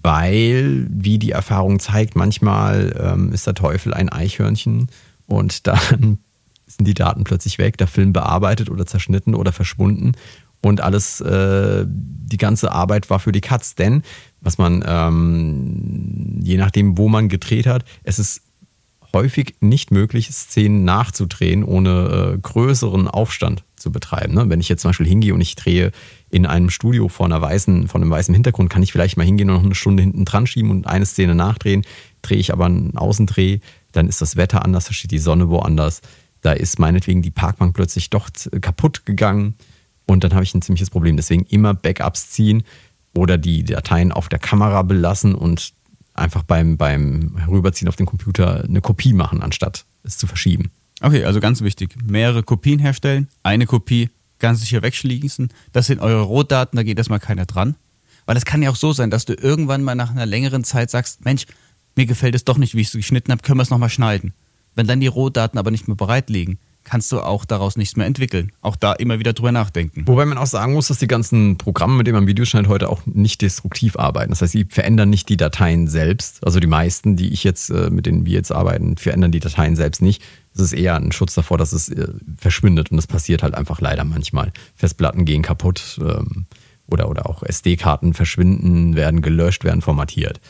weil, 0.00 0.86
wie 0.90 1.18
die 1.18 1.32
Erfahrung 1.32 1.80
zeigt, 1.80 2.14
manchmal 2.14 2.94
ähm, 3.00 3.32
ist 3.32 3.46
der 3.46 3.54
Teufel 3.54 3.94
ein 3.94 4.08
Eichhörnchen 4.08 4.88
und 5.26 5.66
dann 5.66 6.18
sind 6.66 6.86
die 6.86 6.94
Daten 6.94 7.24
plötzlich 7.24 7.58
weg, 7.58 7.78
der 7.78 7.86
Film 7.86 8.12
bearbeitet 8.12 8.70
oder 8.70 8.86
zerschnitten 8.86 9.34
oder 9.34 9.52
verschwunden 9.52 10.12
und 10.60 10.80
alles, 10.80 11.20
äh, 11.20 11.84
die 11.86 12.36
ganze 12.36 12.72
Arbeit 12.72 13.10
war 13.10 13.20
für 13.20 13.32
die 13.32 13.40
Katz. 13.40 13.74
Denn, 13.74 14.02
was 14.40 14.58
man, 14.58 14.84
ähm, 14.86 16.40
je 16.42 16.56
nachdem, 16.56 16.98
wo 16.98 17.08
man 17.08 17.28
gedreht 17.28 17.66
hat, 17.66 17.84
es 18.02 18.18
ist 18.18 18.42
häufig 19.12 19.56
nicht 19.60 19.90
möglich, 19.90 20.28
Szenen 20.28 20.84
nachzudrehen, 20.84 21.64
ohne 21.64 22.34
äh, 22.34 22.38
größeren 22.38 23.08
Aufstand 23.08 23.64
zu 23.76 23.90
betreiben. 23.92 24.34
Ne? 24.34 24.48
Wenn 24.48 24.60
ich 24.60 24.68
jetzt 24.68 24.82
zum 24.82 24.90
Beispiel 24.90 25.06
hingehe 25.06 25.34
und 25.34 25.40
ich 25.40 25.54
drehe 25.54 25.92
in 26.30 26.46
einem 26.46 26.70
Studio 26.70 27.08
vor, 27.08 27.26
einer 27.26 27.40
weißen, 27.40 27.88
vor 27.88 28.00
einem 28.00 28.10
weißen 28.10 28.34
Hintergrund, 28.34 28.70
kann 28.70 28.82
ich 28.82 28.92
vielleicht 28.92 29.16
mal 29.16 29.24
hingehen 29.24 29.50
und 29.50 29.56
noch 29.56 29.64
eine 29.64 29.74
Stunde 29.74 30.02
hinten 30.02 30.24
dran 30.24 30.46
schieben 30.46 30.70
und 30.70 30.86
eine 30.86 31.06
Szene 31.06 31.34
nachdrehen. 31.34 31.82
Drehe 32.22 32.38
ich 32.38 32.52
aber 32.52 32.66
einen 32.66 32.96
Außendreh, 32.96 33.60
dann 33.92 34.08
ist 34.08 34.20
das 34.20 34.36
Wetter 34.36 34.64
anders, 34.64 34.86
da 34.86 34.92
steht 34.92 35.10
die 35.10 35.18
Sonne 35.18 35.48
woanders. 35.48 36.02
Da 36.40 36.52
ist 36.52 36.78
meinetwegen 36.78 37.22
die 37.22 37.30
Parkbank 37.30 37.74
plötzlich 37.74 38.10
doch 38.10 38.28
kaputt 38.60 39.06
gegangen 39.06 39.54
und 40.06 40.24
dann 40.24 40.34
habe 40.34 40.44
ich 40.44 40.54
ein 40.54 40.62
ziemliches 40.62 40.90
Problem. 40.90 41.16
Deswegen 41.16 41.44
immer 41.44 41.74
Backups 41.74 42.30
ziehen 42.30 42.62
oder 43.14 43.38
die 43.38 43.64
Dateien 43.64 44.12
auf 44.12 44.28
der 44.28 44.38
Kamera 44.38 44.82
belassen 44.82 45.34
und 45.34 45.72
einfach 46.18 46.42
beim, 46.42 46.76
beim 46.76 47.36
Herüberziehen 47.38 47.88
auf 47.88 47.96
den 47.96 48.06
Computer 48.06 48.64
eine 48.64 48.80
Kopie 48.80 49.12
machen, 49.12 49.42
anstatt 49.42 49.84
es 50.02 50.18
zu 50.18 50.26
verschieben. 50.26 50.70
Okay, 51.00 51.24
also 51.24 51.40
ganz 51.40 51.60
wichtig. 51.62 51.96
Mehrere 52.04 52.42
Kopien 52.42 52.78
herstellen, 52.78 53.28
eine 53.42 53.66
Kopie 53.66 54.10
ganz 54.38 54.60
sicher 54.60 54.82
wegschließen. 54.82 55.48
Das 55.72 55.86
sind 55.86 56.00
eure 56.00 56.22
Rohdaten, 56.22 56.76
da 56.76 56.82
geht 56.82 56.98
erstmal 56.98 57.20
keiner 57.20 57.46
dran. 57.46 57.76
Weil 58.26 58.36
es 58.36 58.44
kann 58.44 58.62
ja 58.62 58.70
auch 58.70 58.76
so 58.76 58.92
sein, 58.92 59.10
dass 59.10 59.24
du 59.24 59.34
irgendwann 59.34 59.82
mal 59.82 59.94
nach 59.94 60.10
einer 60.10 60.26
längeren 60.26 60.64
Zeit 60.64 60.90
sagst, 60.90 61.24
Mensch, 61.24 61.46
mir 61.96 62.06
gefällt 62.06 62.34
es 62.34 62.44
doch 62.44 62.58
nicht, 62.58 62.74
wie 62.74 62.80
ich 62.80 62.88
es 62.88 62.92
geschnitten 62.92 63.32
habe, 63.32 63.42
können 63.42 63.58
wir 63.58 63.62
es 63.62 63.70
nochmal 63.70 63.90
schneiden. 63.90 64.34
Wenn 64.74 64.86
dann 64.86 65.00
die 65.00 65.06
Rohdaten 65.06 65.58
aber 65.58 65.70
nicht 65.70 65.88
mehr 65.88 65.96
bereit 65.96 66.30
liegen, 66.30 66.58
kannst 66.88 67.12
du 67.12 67.20
auch 67.20 67.44
daraus 67.44 67.76
nichts 67.76 67.96
mehr 67.96 68.06
entwickeln. 68.06 68.50
Auch 68.62 68.74
da 68.74 68.94
immer 68.94 69.18
wieder 69.18 69.34
drüber 69.34 69.52
nachdenken. 69.52 70.04
Wobei 70.06 70.24
man 70.24 70.38
auch 70.38 70.46
sagen 70.46 70.72
muss, 70.72 70.88
dass 70.88 70.98
die 70.98 71.06
ganzen 71.06 71.58
Programme, 71.58 71.96
mit 71.96 72.06
denen 72.06 72.16
man 72.16 72.26
Videos 72.26 72.48
schneidet, 72.48 72.70
heute 72.70 72.88
auch 72.88 73.02
nicht 73.04 73.42
destruktiv 73.42 73.96
arbeiten. 73.96 74.30
Das 74.30 74.40
heißt, 74.40 74.52
sie 74.52 74.64
verändern 74.64 75.10
nicht 75.10 75.28
die 75.28 75.36
Dateien 75.36 75.86
selbst. 75.86 76.44
Also 76.44 76.60
die 76.60 76.66
meisten, 76.66 77.16
die 77.16 77.32
ich 77.32 77.44
jetzt, 77.44 77.70
äh, 77.70 77.90
mit 77.90 78.06
denen 78.06 78.24
wir 78.24 78.32
jetzt 78.32 78.52
arbeiten, 78.52 78.96
verändern 78.96 79.32
die 79.32 79.40
Dateien 79.40 79.76
selbst 79.76 80.00
nicht. 80.00 80.22
Es 80.54 80.60
ist 80.60 80.72
eher 80.72 80.96
ein 80.96 81.12
Schutz 81.12 81.34
davor, 81.34 81.58
dass 81.58 81.72
es 81.72 81.90
äh, 81.90 82.08
verschwindet. 82.36 82.90
Und 82.90 82.96
das 82.96 83.06
passiert 83.06 83.42
halt 83.42 83.54
einfach 83.54 83.80
leider 83.80 84.04
manchmal. 84.04 84.52
Festplatten 84.74 85.26
gehen 85.26 85.42
kaputt 85.42 86.00
ähm, 86.00 86.46
oder, 86.86 87.10
oder 87.10 87.28
auch 87.28 87.42
SD-Karten 87.42 88.14
verschwinden, 88.14 88.96
werden 88.96 89.20
gelöscht, 89.20 89.64
werden 89.64 89.82
formatiert. 89.82 90.40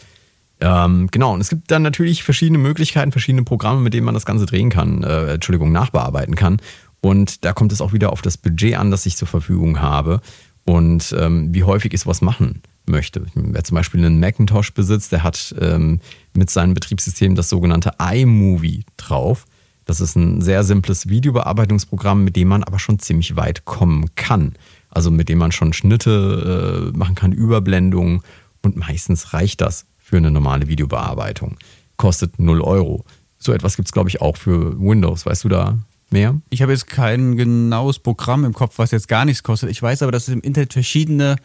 Ähm, 0.61 1.09
genau, 1.11 1.35
und 1.35 1.41
es 1.41 1.51
gibt 1.51 1.71
dann 1.71 1.83
natürlich 1.83 2.25
verschiedene 2.25 2.59
Möglichkeiten, 2.59 3.13
verschiedene 3.13 3.45
Programme, 3.45 3.81
mit 3.81 3.95
denen 3.95 4.05
man 4.05 4.15
das 4.15 4.27
Ganze 4.27 4.47
drehen 4.47 4.71
kann, 4.71 5.05
äh, 5.05 5.35
Entschuldigung, 5.35 5.71
nachbearbeiten 5.71 6.35
kann. 6.35 6.59
Und 7.01 7.45
da 7.45 7.53
kommt 7.53 7.73
es 7.73 7.81
auch 7.81 7.93
wieder 7.93 8.13
auf 8.13 8.23
das 8.23 8.37
Budget 8.37 8.77
an, 8.77 8.91
das 8.91 9.07
ich 9.07 9.17
zur 9.17 9.29
Verfügung 9.29 9.81
habe 9.81 10.21
und 10.65 11.15
ähm, 11.19 11.55
wie 11.55 11.63
häufig 11.63 11.95
ich 11.95 12.01
sowas 12.01 12.21
machen 12.21 12.63
möchte. 12.87 13.25
Wer 13.35 13.65
zum 13.65 13.77
Beispiel 13.77 14.05
einen 14.05 14.19
Macintosh 14.19 14.75
besitzt, 14.75 15.13
der 15.13 15.23
hat 15.23 15.55
ähm, 15.61 16.01
mit 16.35 16.51
seinem 16.51 16.75
Betriebssystem 16.75 17.35
das 17.35 17.49
sogenannte 17.49 17.93
iMovie 18.01 18.85
drauf. 18.97 19.47
Das 19.85 20.01
ist 20.01 20.17
ein 20.17 20.43
sehr 20.43 20.65
simples 20.65 21.09
Videobearbeitungsprogramm, 21.09 22.25
mit 22.25 22.37
dem 22.37 22.49
man 22.49 22.65
aber 22.65 22.79
schon 22.79 22.99
ziemlich 22.99 23.37
weit 23.37 23.65
kommen 23.65 24.07
kann. 24.17 24.55
Also 24.91 25.11
mit 25.11 25.29
dem 25.29 25.39
man 25.39 25.53
schon 25.53 25.73
Schnitte 25.73 26.93
äh, 26.93 26.97
machen 26.97 27.15
kann, 27.15 27.33
Überblendungen 27.33 28.23
und 28.63 28.77
meistens 28.77 29.33
reicht 29.33 29.61
das 29.61 29.87
für 30.09 30.17
eine 30.17 30.31
normale 30.31 30.69
Videobearbeitung. 30.69 31.59
Kostet 31.99 32.39
0 32.39 32.63
Euro. 32.63 33.05
So 33.37 33.53
etwas 33.53 33.77
gibt 33.77 33.89
es, 33.89 33.93
glaube 33.93 34.09
ich, 34.09 34.23
auch 34.23 34.39
für 34.39 34.81
Windows. 34.81 35.27
Weißt 35.27 35.45
du 35.45 35.51
da 35.51 35.79
mehr? 36.09 36.41
Ich 36.49 36.63
habe 36.63 36.73
jetzt 36.73 36.87
kein 36.87 37.37
genaues 37.37 37.99
Programm 37.99 38.47
im 38.47 38.55
Kopf, 38.55 38.79
was 38.79 38.91
jetzt 38.91 39.09
gar 39.09 39.27
nichts 39.27 39.43
kostet. 39.43 39.71
Ich 39.71 39.83
weiß 39.83 40.01
aber, 40.01 40.11
dass 40.11 40.27
es 40.27 40.33
im 40.33 40.41
Internet 40.41 40.73
verschiedene 40.73 41.37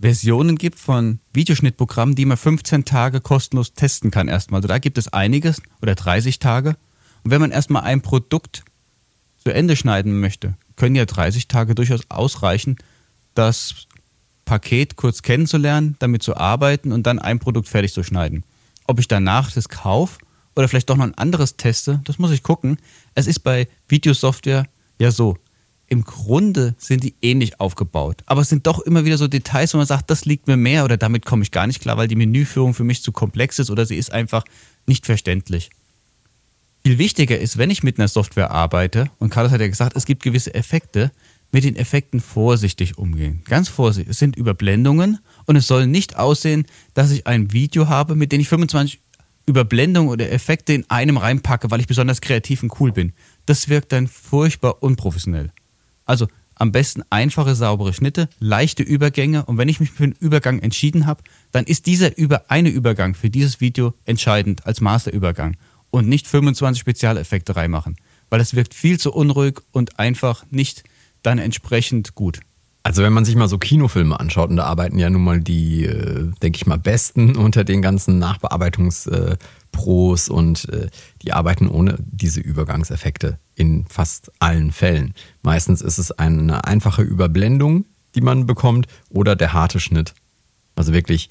Versionen 0.00 0.56
gibt 0.56 0.80
von 0.80 1.20
Videoschnittprogrammen, 1.32 2.16
die 2.16 2.24
man 2.24 2.36
15 2.36 2.84
Tage 2.84 3.20
kostenlos 3.20 3.74
testen 3.74 4.10
kann 4.10 4.26
erstmal. 4.26 4.58
Also 4.58 4.68
da 4.68 4.78
gibt 4.78 4.98
es 4.98 5.12
einiges 5.12 5.62
oder 5.80 5.94
30 5.94 6.40
Tage. 6.40 6.70
Und 7.22 7.30
wenn 7.30 7.40
man 7.40 7.52
erstmal 7.52 7.82
ein 7.82 8.00
Produkt 8.00 8.64
zu 9.36 9.54
Ende 9.54 9.76
schneiden 9.76 10.18
möchte, 10.18 10.56
können 10.74 10.96
ja 10.96 11.04
30 11.04 11.46
Tage 11.46 11.76
durchaus 11.76 12.00
ausreichen, 12.08 12.78
das 13.34 13.86
Paket 14.48 14.96
kurz 14.96 15.20
kennenzulernen, 15.20 15.96
damit 15.98 16.22
zu 16.22 16.34
arbeiten 16.34 16.90
und 16.90 17.06
dann 17.06 17.18
ein 17.18 17.38
Produkt 17.38 17.68
fertig 17.68 17.92
zu 17.92 18.02
schneiden. 18.02 18.44
Ob 18.86 18.98
ich 18.98 19.06
danach 19.06 19.52
das 19.52 19.68
kaufe 19.68 20.20
oder 20.56 20.68
vielleicht 20.68 20.88
doch 20.88 20.96
noch 20.96 21.04
ein 21.04 21.18
anderes 21.18 21.58
teste, 21.58 22.00
das 22.04 22.18
muss 22.18 22.30
ich 22.30 22.42
gucken. 22.42 22.78
Es 23.14 23.26
ist 23.26 23.40
bei 23.40 23.68
Videosoftware 23.88 24.66
ja 24.98 25.10
so. 25.10 25.36
Im 25.86 26.02
Grunde 26.02 26.74
sind 26.78 27.04
die 27.04 27.14
ähnlich 27.20 27.60
aufgebaut. 27.60 28.22
Aber 28.24 28.40
es 28.40 28.48
sind 28.48 28.66
doch 28.66 28.80
immer 28.80 29.04
wieder 29.04 29.18
so 29.18 29.28
Details, 29.28 29.74
wo 29.74 29.78
man 29.78 29.86
sagt, 29.86 30.10
das 30.10 30.24
liegt 30.24 30.46
mir 30.46 30.56
mehr 30.56 30.84
oder 30.84 30.96
damit 30.96 31.26
komme 31.26 31.42
ich 31.42 31.50
gar 31.50 31.66
nicht 31.66 31.80
klar, 31.82 31.98
weil 31.98 32.08
die 32.08 32.16
Menüführung 32.16 32.72
für 32.72 32.84
mich 32.84 33.02
zu 33.02 33.12
komplex 33.12 33.58
ist 33.58 33.70
oder 33.70 33.84
sie 33.84 33.96
ist 33.96 34.12
einfach 34.12 34.44
nicht 34.86 35.04
verständlich. 35.04 35.68
Viel 36.86 36.96
wichtiger 36.96 37.38
ist, 37.38 37.58
wenn 37.58 37.68
ich 37.68 37.82
mit 37.82 37.98
einer 37.98 38.08
Software 38.08 38.50
arbeite, 38.50 39.10
und 39.18 39.28
Carlos 39.28 39.52
hat 39.52 39.60
ja 39.60 39.68
gesagt, 39.68 39.94
es 39.94 40.06
gibt 40.06 40.22
gewisse 40.22 40.54
Effekte, 40.54 41.10
mit 41.50 41.64
den 41.64 41.76
Effekten 41.76 42.20
vorsichtig 42.20 42.98
umgehen. 42.98 43.42
Ganz 43.46 43.68
vorsichtig. 43.68 44.10
Es 44.10 44.18
sind 44.18 44.36
Überblendungen 44.36 45.18
und 45.46 45.56
es 45.56 45.66
soll 45.66 45.86
nicht 45.86 46.16
aussehen, 46.16 46.66
dass 46.94 47.10
ich 47.10 47.26
ein 47.26 47.52
Video 47.52 47.88
habe, 47.88 48.14
mit 48.14 48.32
dem 48.32 48.40
ich 48.40 48.48
25 48.48 49.00
Überblendungen 49.46 50.10
oder 50.10 50.30
Effekte 50.30 50.74
in 50.74 50.88
einem 50.90 51.16
reinpacke, 51.16 51.70
weil 51.70 51.80
ich 51.80 51.86
besonders 51.86 52.20
kreativ 52.20 52.62
und 52.62 52.78
cool 52.80 52.92
bin. 52.92 53.12
Das 53.46 53.68
wirkt 53.68 53.92
dann 53.92 54.06
furchtbar 54.06 54.82
unprofessionell. 54.82 55.52
Also 56.04 56.28
am 56.54 56.72
besten 56.72 57.02
einfache, 57.08 57.54
saubere 57.54 57.94
Schnitte, 57.94 58.28
leichte 58.40 58.82
Übergänge 58.82 59.44
und 59.44 59.58
wenn 59.58 59.68
ich 59.68 59.80
mich 59.80 59.90
für 59.90 60.04
einen 60.04 60.16
Übergang 60.18 60.58
entschieden 60.58 61.06
habe, 61.06 61.22
dann 61.52 61.64
ist 61.64 61.86
dieser 61.86 62.18
über 62.18 62.50
eine 62.50 62.68
Übergang 62.68 63.14
für 63.14 63.30
dieses 63.30 63.60
Video 63.60 63.94
entscheidend 64.04 64.66
als 64.66 64.80
Masterübergang 64.80 65.56
und 65.90 66.08
nicht 66.08 66.26
25 66.26 66.80
Spezialeffekte 66.80 67.56
reinmachen, 67.56 67.96
weil 68.28 68.40
es 68.40 68.54
wirkt 68.54 68.74
viel 68.74 68.98
zu 68.98 69.12
unruhig 69.12 69.60
und 69.70 69.98
einfach 69.98 70.44
nicht 70.50 70.82
dann 71.28 71.38
entsprechend 71.38 72.14
gut. 72.14 72.40
Also 72.82 73.02
wenn 73.02 73.12
man 73.12 73.26
sich 73.26 73.36
mal 73.36 73.48
so 73.48 73.58
Kinofilme 73.58 74.18
anschaut, 74.18 74.50
und 74.50 74.56
da 74.56 74.64
arbeiten 74.64 74.98
ja 74.98 75.08
nun 75.10 75.22
mal 75.22 75.40
die, 75.40 75.84
äh, 75.84 76.32
denke 76.42 76.56
ich 76.56 76.66
mal, 76.66 76.78
besten 76.78 77.36
unter 77.36 77.62
den 77.64 77.82
ganzen 77.82 78.18
Nachbearbeitungspros 78.18 80.30
und 80.30 80.68
äh, 80.70 80.88
die 81.22 81.32
arbeiten 81.32 81.68
ohne 81.68 81.98
diese 82.00 82.40
Übergangseffekte 82.40 83.38
in 83.54 83.84
fast 83.86 84.32
allen 84.38 84.72
Fällen. 84.72 85.12
Meistens 85.42 85.82
ist 85.82 85.98
es 85.98 86.12
eine 86.12 86.64
einfache 86.64 87.02
Überblendung, 87.02 87.84
die 88.14 88.22
man 88.22 88.46
bekommt, 88.46 88.86
oder 89.10 89.36
der 89.36 89.52
harte 89.52 89.80
Schnitt. 89.80 90.14
Also 90.74 90.94
wirklich 90.94 91.28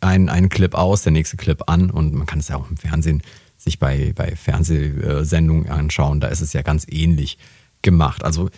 ein, 0.00 0.28
ein 0.28 0.50
Clip 0.50 0.74
aus, 0.74 1.02
der 1.02 1.12
nächste 1.12 1.38
Clip 1.38 1.62
an 1.66 1.90
und 1.90 2.12
man 2.12 2.26
kann 2.26 2.40
es 2.40 2.48
ja 2.48 2.56
auch 2.56 2.70
im 2.70 2.76
Fernsehen 2.76 3.22
sich 3.56 3.78
bei, 3.78 4.12
bei 4.14 4.36
Fernsehsendungen 4.36 5.68
anschauen, 5.68 6.20
da 6.20 6.28
ist 6.28 6.40
es 6.40 6.52
ja 6.52 6.62
ganz 6.62 6.86
ähnlich 6.88 7.38
gemacht. 7.82 8.24
Also 8.24 8.48
äh, 8.48 8.50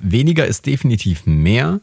weniger 0.00 0.46
ist 0.46 0.66
definitiv 0.66 1.26
mehr. 1.26 1.80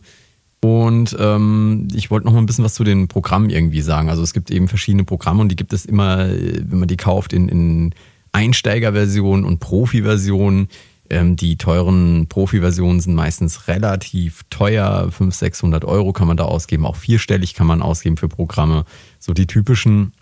Und 0.61 1.15
ähm, 1.19 1.87
ich 1.93 2.09
wollte 2.09 2.25
noch 2.25 2.33
mal 2.33 2.39
ein 2.39 2.47
bisschen 2.47 2.65
was 2.65 2.73
zu 2.73 2.83
den 2.83 3.07
Programmen 3.07 3.51
irgendwie 3.51 3.81
sagen. 3.81 4.09
Also 4.09 4.23
es 4.23 4.33
gibt 4.33 4.49
eben 4.49 4.67
verschiedene 4.67 5.03
Programme 5.03 5.41
und 5.41 5.49
die 5.49 5.55
gibt 5.55 5.73
es 5.73 5.85
immer, 5.85 6.27
wenn 6.27 6.79
man 6.79 6.87
die 6.87 6.97
kauft, 6.97 7.33
in, 7.33 7.49
in 7.49 7.93
Einsteigerversionen 8.31 9.45
und 9.45 9.59
Profi-Versionen. 9.59 10.69
Ähm, 11.09 11.35
die 11.35 11.57
teuren 11.57 12.25
Profi-Versionen 12.27 12.99
sind 12.99 13.13
meistens 13.13 13.67
relativ 13.67 14.43
teuer. 14.49 15.03
500, 15.11 15.35
600 15.35 15.85
Euro 15.85 16.13
kann 16.13 16.27
man 16.27 16.37
da 16.37 16.45
ausgeben. 16.45 16.85
Auch 16.85 16.95
vierstellig 16.95 17.53
kann 17.53 17.67
man 17.67 17.83
ausgeben 17.83 18.17
für 18.17 18.27
Programme. 18.27 18.85
So 19.19 19.33
die 19.33 19.45
typischen 19.45 20.13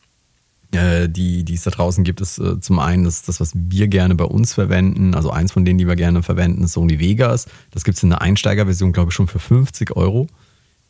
äh, 0.73 1.07
die, 1.07 1.43
die 1.43 1.53
es 1.53 1.63
da 1.63 1.71
draußen 1.71 2.03
gibt, 2.03 2.21
ist 2.21 2.39
äh, 2.39 2.59
zum 2.59 2.79
einen 2.79 3.03
das, 3.03 3.21
das, 3.23 3.39
was 3.39 3.51
wir 3.55 3.87
gerne 3.87 4.15
bei 4.15 4.25
uns 4.25 4.53
verwenden. 4.53 5.15
Also 5.15 5.31
eins 5.31 5.51
von 5.51 5.65
denen, 5.65 5.77
die 5.77 5.87
wir 5.87 5.95
gerne 5.95 6.23
verwenden, 6.23 6.63
ist 6.63 6.73
Sony 6.73 6.99
Vegas. 6.99 7.47
Das 7.71 7.83
gibt 7.83 7.97
es 7.97 8.03
in 8.03 8.09
der 8.09 8.21
Einsteigerversion, 8.21 8.91
glaube 8.91 9.09
ich, 9.09 9.15
schon 9.15 9.27
für 9.27 9.39
50 9.39 9.95
Euro. 9.95 10.27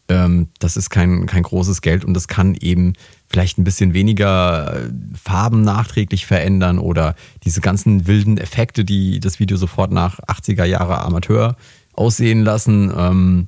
Ähm, 0.10 0.50
das 0.60 0.76
ist 0.76 0.89
kein, 0.89 1.26
kein 1.26 1.43
großes 1.43 1.82
Geld 1.82 2.04
und 2.04 2.13
das 2.13 2.28
kann 2.28 2.56
eben 2.56 2.93
vielleicht 3.28 3.58
ein 3.58 3.63
bisschen 3.63 3.93
weniger 3.93 4.86
äh, 4.86 4.89
Farben 5.22 5.62
nachträglich 5.62 6.26
verändern 6.26 6.78
oder 6.78 7.15
diese 7.43 7.62
ganzen 7.62 8.06
wilden 8.06 8.38
Effekte, 8.38 8.84
die 8.84 9.19
das 9.19 9.39
Video 9.39 9.56
sofort 9.56 9.91
nach 9.91 10.19
80er 10.19 10.65
Jahre 10.65 11.00
Amateur 11.02 11.56
aussehen 11.93 12.43
lassen. 12.43 12.91
Ähm, 12.96 13.48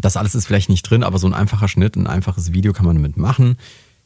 das 0.00 0.16
alles 0.16 0.34
ist 0.34 0.46
vielleicht 0.46 0.68
nicht 0.68 0.88
drin, 0.88 1.02
aber 1.02 1.18
so 1.18 1.26
ein 1.26 1.34
einfacher 1.34 1.68
Schnitt, 1.68 1.96
ein 1.96 2.06
einfaches 2.06 2.52
Video 2.52 2.72
kann 2.72 2.86
man 2.86 2.96
damit 2.96 3.16
machen. 3.16 3.56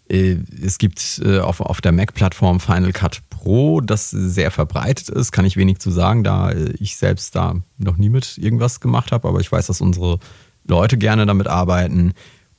Äh, 0.09 0.37
es 0.63 0.79
gibt 0.79 1.21
äh, 1.25 1.41
auf, 1.41 1.61
auf 1.61 1.81
der 1.81 1.93
Mac-Plattform 1.93 2.61
Final 2.61 2.93
Cut 2.93 3.21
Pro, 3.31 3.81
das 3.81 4.11
sehr 4.11 4.51
verbreitet 4.51 5.09
ist, 5.09 5.33
kann 5.33 5.45
ich 5.45 5.57
wenig 5.57 5.79
zu 5.79 5.91
sagen, 5.91 6.25
da 6.25 6.53
ich 6.79 6.97
selbst 6.97 7.37
da 7.37 7.57
noch 7.79 7.97
nie 7.97 8.09
mit 8.09 8.37
irgendwas 8.39 8.81
gemacht 8.81 9.13
habe, 9.13 9.29
aber 9.29 9.41
ich 9.41 9.51
weiß, 9.51 9.69
dass 9.69 9.81
unsere 9.81 10.19
Leute 10.65 10.99
gerne 10.99 11.27
damit 11.27 11.47
arbeiten. 11.47 12.13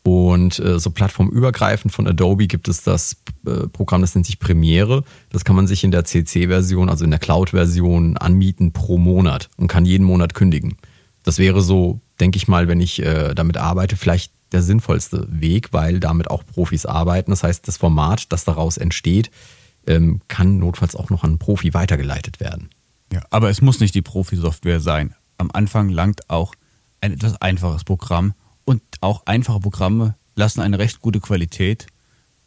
Und 0.04 0.60
äh, 0.60 0.80
so 0.80 0.92
plattformübergreifend 0.92 1.94
von 1.94 2.08
Adobe 2.08 2.48
gibt 2.48 2.68
es 2.68 2.84
das 2.84 3.18
äh, 3.46 3.68
Programm, 3.68 4.02
das 4.02 4.16
nennt 4.16 4.26
sich 4.26 4.40
Premiere. 4.40 5.04
Das 5.30 5.44
kann 5.44 5.56
man 5.56 5.68
sich 5.68 5.84
in 5.84 5.92
der 5.92 6.06
CC-Version, 6.06 6.90
also 6.90 7.04
in 7.04 7.12
der 7.12 7.20
Cloud-Version, 7.20 8.18
anmieten 8.18 8.72
pro 8.72 8.98
Monat 8.98 9.50
und 9.58 9.68
kann 9.68 9.86
jeden 9.86 10.06
Monat 10.06 10.34
kündigen. 10.34 10.78
Das 11.24 11.38
wäre 11.38 11.62
so, 11.62 12.00
denke 12.20 12.38
ich 12.38 12.48
mal, 12.48 12.68
wenn 12.68 12.80
ich 12.80 13.04
äh, 13.04 13.36
damit 13.36 13.58
arbeite, 13.58 13.98
vielleicht 13.98 14.32
der 14.52 14.62
sinnvollste 14.62 15.28
Weg, 15.30 15.74
weil 15.74 16.00
damit 16.00 16.30
auch 16.30 16.46
Profis 16.46 16.86
arbeiten. 16.86 17.32
Das 17.32 17.44
heißt, 17.44 17.68
das 17.68 17.78
Format, 17.78 18.32
das 18.32 18.46
daraus 18.46 18.78
entsteht, 18.78 19.32
ähm, 19.88 20.22
kann 20.28 20.58
notfalls 20.60 20.96
auch 20.96 21.10
noch 21.10 21.24
an 21.24 21.32
einen 21.32 21.40
Profi 21.40 21.74
weitergeleitet 21.74 22.40
werden. 22.40 22.70
Ja, 23.12 23.22
aber 23.30 23.50
es 23.50 23.62
muss 23.62 23.80
nicht 23.80 23.96
die 23.96 24.02
Profi-Software 24.02 24.80
sein. 24.80 25.16
Am 25.38 25.50
Anfang 25.52 25.90
langt 25.90 26.30
auch 26.30 26.54
ein 27.02 27.14
etwas 27.14 27.42
einfaches 27.42 27.84
Programm 27.84 28.34
und 28.66 28.82
auch 29.02 29.26
einfache 29.26 29.60
Programme 29.60 30.16
lassen 30.36 30.62
eine 30.62 30.80
recht 30.80 31.02
gute 31.02 31.20
Qualität 31.20 31.88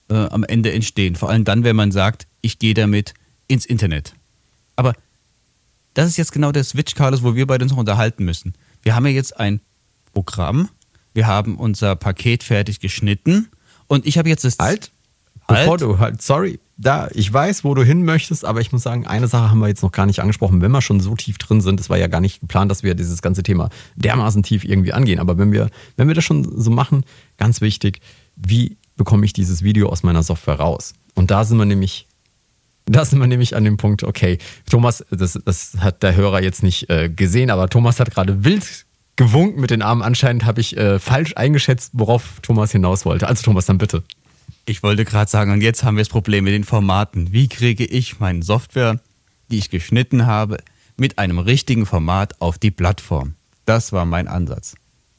äh, 0.09 0.15
am 0.15 0.45
Ende 0.45 0.73
entstehen. 0.73 1.17
Vor 1.17 1.31
allem 1.31 1.45
dann, 1.45 1.65
wenn 1.65 1.77
man 1.77 1.91
sagt, 1.91 2.27
ich 2.41 2.59
gehe 2.59 2.75
damit 2.75 3.15
ins 3.49 3.67
Internet. 3.67 4.15
Aber 4.77 4.95
das 5.95 6.09
ist 6.09 6.17
jetzt 6.17 6.33
genau 6.33 6.53
der 6.53 6.65
Switch, 6.65 6.95
Carlos, 6.95 7.23
wo 7.23 7.35
wir 7.35 7.47
beide 7.47 7.65
uns 7.65 7.73
noch 7.73 7.79
unterhalten 7.79 8.25
müssen. 8.25 8.55
Wir 8.83 8.95
haben 8.95 9.07
ja 9.07 9.13
jetzt 9.13 9.39
ein 9.39 9.61
Programm, 10.13 10.69
wir 11.15 11.27
haben 11.27 11.57
unser 11.57 11.97
Paket 11.97 12.43
fertig 12.43 12.81
geschnitten 12.81 13.49
und 13.87 14.07
ich 14.07 14.19
habe 14.19 14.29
jetzt 14.29 14.45
das. 14.45 14.57
Halt! 14.59 14.93
Bevor 15.49 15.77
du 15.77 15.99
halt, 15.99 16.23
sorry, 16.23 16.61
da, 16.79 17.09
ich 17.13 17.31
weiß, 17.31 17.65
wo 17.65 17.75
du 17.75 17.85
hin 17.85 18.05
möchtest, 18.05 18.45
aber 18.45 18.61
ich 18.61 18.73
muss 18.73 18.83
sagen, 18.83 19.07
eine 19.07 19.29
Sache 19.29 19.51
haben 19.51 19.59
wir 19.59 19.69
jetzt 19.69 19.83
noch 19.83 19.93
gar 19.93 20.07
nicht 20.07 20.21
angesprochen. 20.21 20.61
Wenn 20.61 20.71
wir 20.71 20.81
schon 20.81 21.01
so 21.01 21.15
tief 21.15 21.37
drin 21.39 21.61
sind, 21.61 21.79
es 21.79 21.91
war 21.91 21.99
ja 21.99 22.07
gar 22.07 22.21
nicht 22.21 22.41
geplant, 22.41 22.71
dass 22.71 22.83
wir 22.83 22.95
dieses 22.95 23.23
ganze 23.23 23.43
Thema 23.43 23.69
dermaßen 23.97 24.43
tief 24.43 24.65
irgendwie 24.65 24.93
angehen. 24.93 25.19
Aber 25.19 25.39
wenn 25.39 25.53
wir, 25.53 25.69
wenn 25.97 26.09
wir 26.09 26.15
das 26.15 26.25
schon 26.25 26.61
so 26.61 26.71
machen, 26.71 27.05
ganz 27.37 27.61
wichtig, 27.61 28.01
wie 28.37 28.79
bekomme 28.97 29.25
ich 29.25 29.33
dieses 29.33 29.63
Video 29.63 29.89
aus 29.89 30.03
meiner 30.03 30.23
Software 30.23 30.55
raus? 30.55 30.95
Und 31.15 31.31
da 31.31 31.45
sind 31.45 31.59
wir 31.59 31.67
nämlich, 31.67 32.09
da 32.87 33.05
sind 33.05 33.21
wir 33.21 33.27
nämlich 33.27 33.55
an 33.55 33.65
dem 33.65 33.77
Punkt, 33.77 34.03
okay, 34.03 34.39
Thomas, 34.71 35.05
das, 35.11 35.39
das 35.45 35.77
hat 35.79 36.03
der 36.03 36.17
Hörer 36.17 36.43
jetzt 36.43 36.63
nicht 36.63 36.89
äh, 36.89 37.11
gesehen, 37.11 37.51
aber 37.51 37.69
Thomas 37.69 38.01
hat 38.01 38.11
gerade 38.11 38.45
wild 38.45 38.87
gewunken 39.17 39.61
mit 39.61 39.71
den 39.71 39.83
Armen. 39.83 40.03
Anscheinend 40.03 40.45
habe 40.45 40.61
ich 40.61 40.77
äh, 40.77 40.99
falsch 40.99 41.35
eingeschätzt, 41.37 41.91
worauf 41.95 42.41
Thomas 42.43 42.73
hinaus 42.73 43.05
wollte. 43.05 43.29
Also 43.29 43.43
Thomas, 43.43 43.67
dann 43.67 43.79
bitte. 43.79 44.03
Ich 44.65 44.83
wollte 44.83 45.05
gerade 45.05 45.31
sagen, 45.31 45.53
und 45.53 45.61
jetzt 45.61 45.83
haben 45.83 45.97
wir 45.97 46.03
das 46.03 46.09
Problem 46.09 46.45
mit 46.45 46.55
den 46.55 46.65
Formaten. 46.65 47.33
Wie 47.33 47.49
kriege 47.49 47.85
ich 47.85 48.21
meine 48.21 48.43
Software, 48.43 49.01
die 49.51 49.59
ich 49.59 49.71
geschnitten 49.71 50.27
habe, 50.27 50.59
mit 50.97 51.19
einem 51.19 51.39
richtigen 51.39 51.85
Format 51.85 52.41
auf 52.41 52.59
die 52.59 52.71
Plattform? 52.71 53.35
Das 53.65 53.93
war 53.93 54.05
mein 54.05 54.29
Ansatz. 54.29 54.75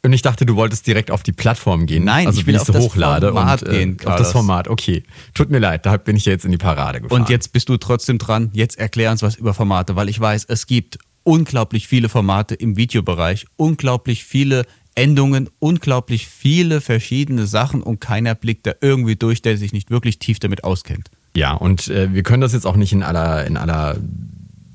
Und 0.05 0.11
ich 0.11 0.21
dachte, 0.21 0.45
du 0.45 0.55
wolltest 0.57 0.85
direkt 0.85 1.11
auf 1.11 1.23
die 1.23 1.31
Plattform 1.31 1.85
gehen. 1.85 2.03
Nein, 2.03 2.27
also 2.27 2.39
ich 2.39 2.45
will 2.45 2.57
auf 2.57 2.67
das 2.67 2.75
hochlade 2.75 3.27
Format 3.27 3.63
und 3.63 3.69
gehen, 3.69 3.97
äh, 4.01 4.05
auf 4.05 4.17
das 4.17 4.33
Format. 4.33 4.67
Okay, 4.67 5.03
tut 5.33 5.49
mir 5.49 5.59
leid, 5.59 5.85
da 5.85 5.95
bin 5.95 6.17
ich 6.17 6.25
jetzt 6.25 6.43
in 6.43 6.51
die 6.51 6.57
Parade 6.57 6.99
gefahren. 6.99 7.21
Und 7.21 7.29
jetzt 7.29 7.53
bist 7.53 7.69
du 7.69 7.77
trotzdem 7.77 8.17
dran. 8.17 8.49
Jetzt 8.51 8.77
erklär 8.77 9.11
uns 9.11 9.21
was 9.21 9.35
über 9.35 9.53
Formate, 9.53 9.95
weil 9.95 10.09
ich 10.09 10.19
weiß, 10.19 10.45
es 10.49 10.67
gibt 10.67 10.99
unglaublich 11.23 11.87
viele 11.87 12.09
Formate 12.09 12.55
im 12.55 12.77
Videobereich, 12.77 13.45
unglaublich 13.55 14.23
viele 14.23 14.65
Endungen, 14.95 15.49
unglaublich 15.59 16.27
viele 16.27 16.81
verschiedene 16.81 17.47
Sachen 17.47 17.81
und 17.81 17.99
keiner 17.99 18.35
blickt 18.35 18.67
da 18.67 18.73
irgendwie 18.81 19.15
durch, 19.15 19.41
der 19.41 19.57
sich 19.57 19.73
nicht 19.73 19.89
wirklich 19.89 20.19
tief 20.19 20.39
damit 20.39 20.63
auskennt. 20.63 21.09
Ja, 21.35 21.53
und 21.53 21.87
äh, 21.87 22.13
wir 22.13 22.23
können 22.23 22.41
das 22.41 22.53
jetzt 22.53 22.67
auch 22.67 22.75
nicht 22.75 22.93
in 22.93 23.01
aller, 23.01 23.45
in 23.45 23.57
aller 23.57 23.97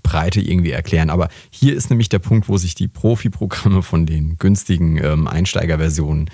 Breite 0.03 0.41
irgendwie 0.41 0.71
erklären, 0.71 1.11
aber 1.11 1.29
hier 1.51 1.77
ist 1.77 1.91
nämlich 1.91 2.09
der 2.09 2.19
Punkt, 2.19 2.49
wo 2.49 2.57
sich 2.57 2.75
die 2.75 2.89
Profi-Programme 2.89 3.83
von 3.83 4.07
den 4.07 4.39
günstigen 4.39 4.97
ähm, 4.99 5.29
Einsteigerversionen 5.29 6.31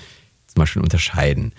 zum 0.47 0.61
Beispiel 0.61 0.81
unterscheiden. 0.81 1.53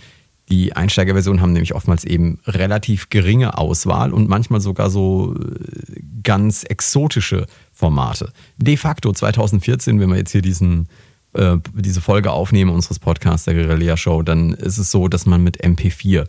Die 0.49 0.75
Einsteigerversionen 0.75 1.41
haben 1.41 1.53
nämlich 1.53 1.73
oftmals 1.73 2.03
eben 2.03 2.39
relativ 2.45 3.09
geringe 3.09 3.57
Auswahl 3.57 4.13
und 4.13 4.29
manchmal 4.29 4.61
sogar 4.61 4.89
so 4.89 5.35
äh, 5.35 6.01
ganz 6.23 6.63
exotische 6.63 7.47
Formate. 7.71 8.31
De 8.57 8.77
facto 8.77 9.11
2014, 9.11 9.99
wenn 9.99 10.09
wir 10.09 10.17
jetzt 10.17 10.31
hier 10.31 10.43
diesen 10.43 10.87
äh, 11.33 11.57
diese 11.73 12.01
Folge 12.01 12.31
aufnehmen 12.31 12.71
unseres 12.71 12.99
Podcasts 12.99 13.45
der 13.45 13.55
Guerilla 13.55 13.97
Show, 13.97 14.21
dann 14.21 14.53
ist 14.53 14.77
es 14.77 14.91
so, 14.91 15.07
dass 15.07 15.25
man 15.25 15.43
mit 15.43 15.63
MP4 15.63 16.25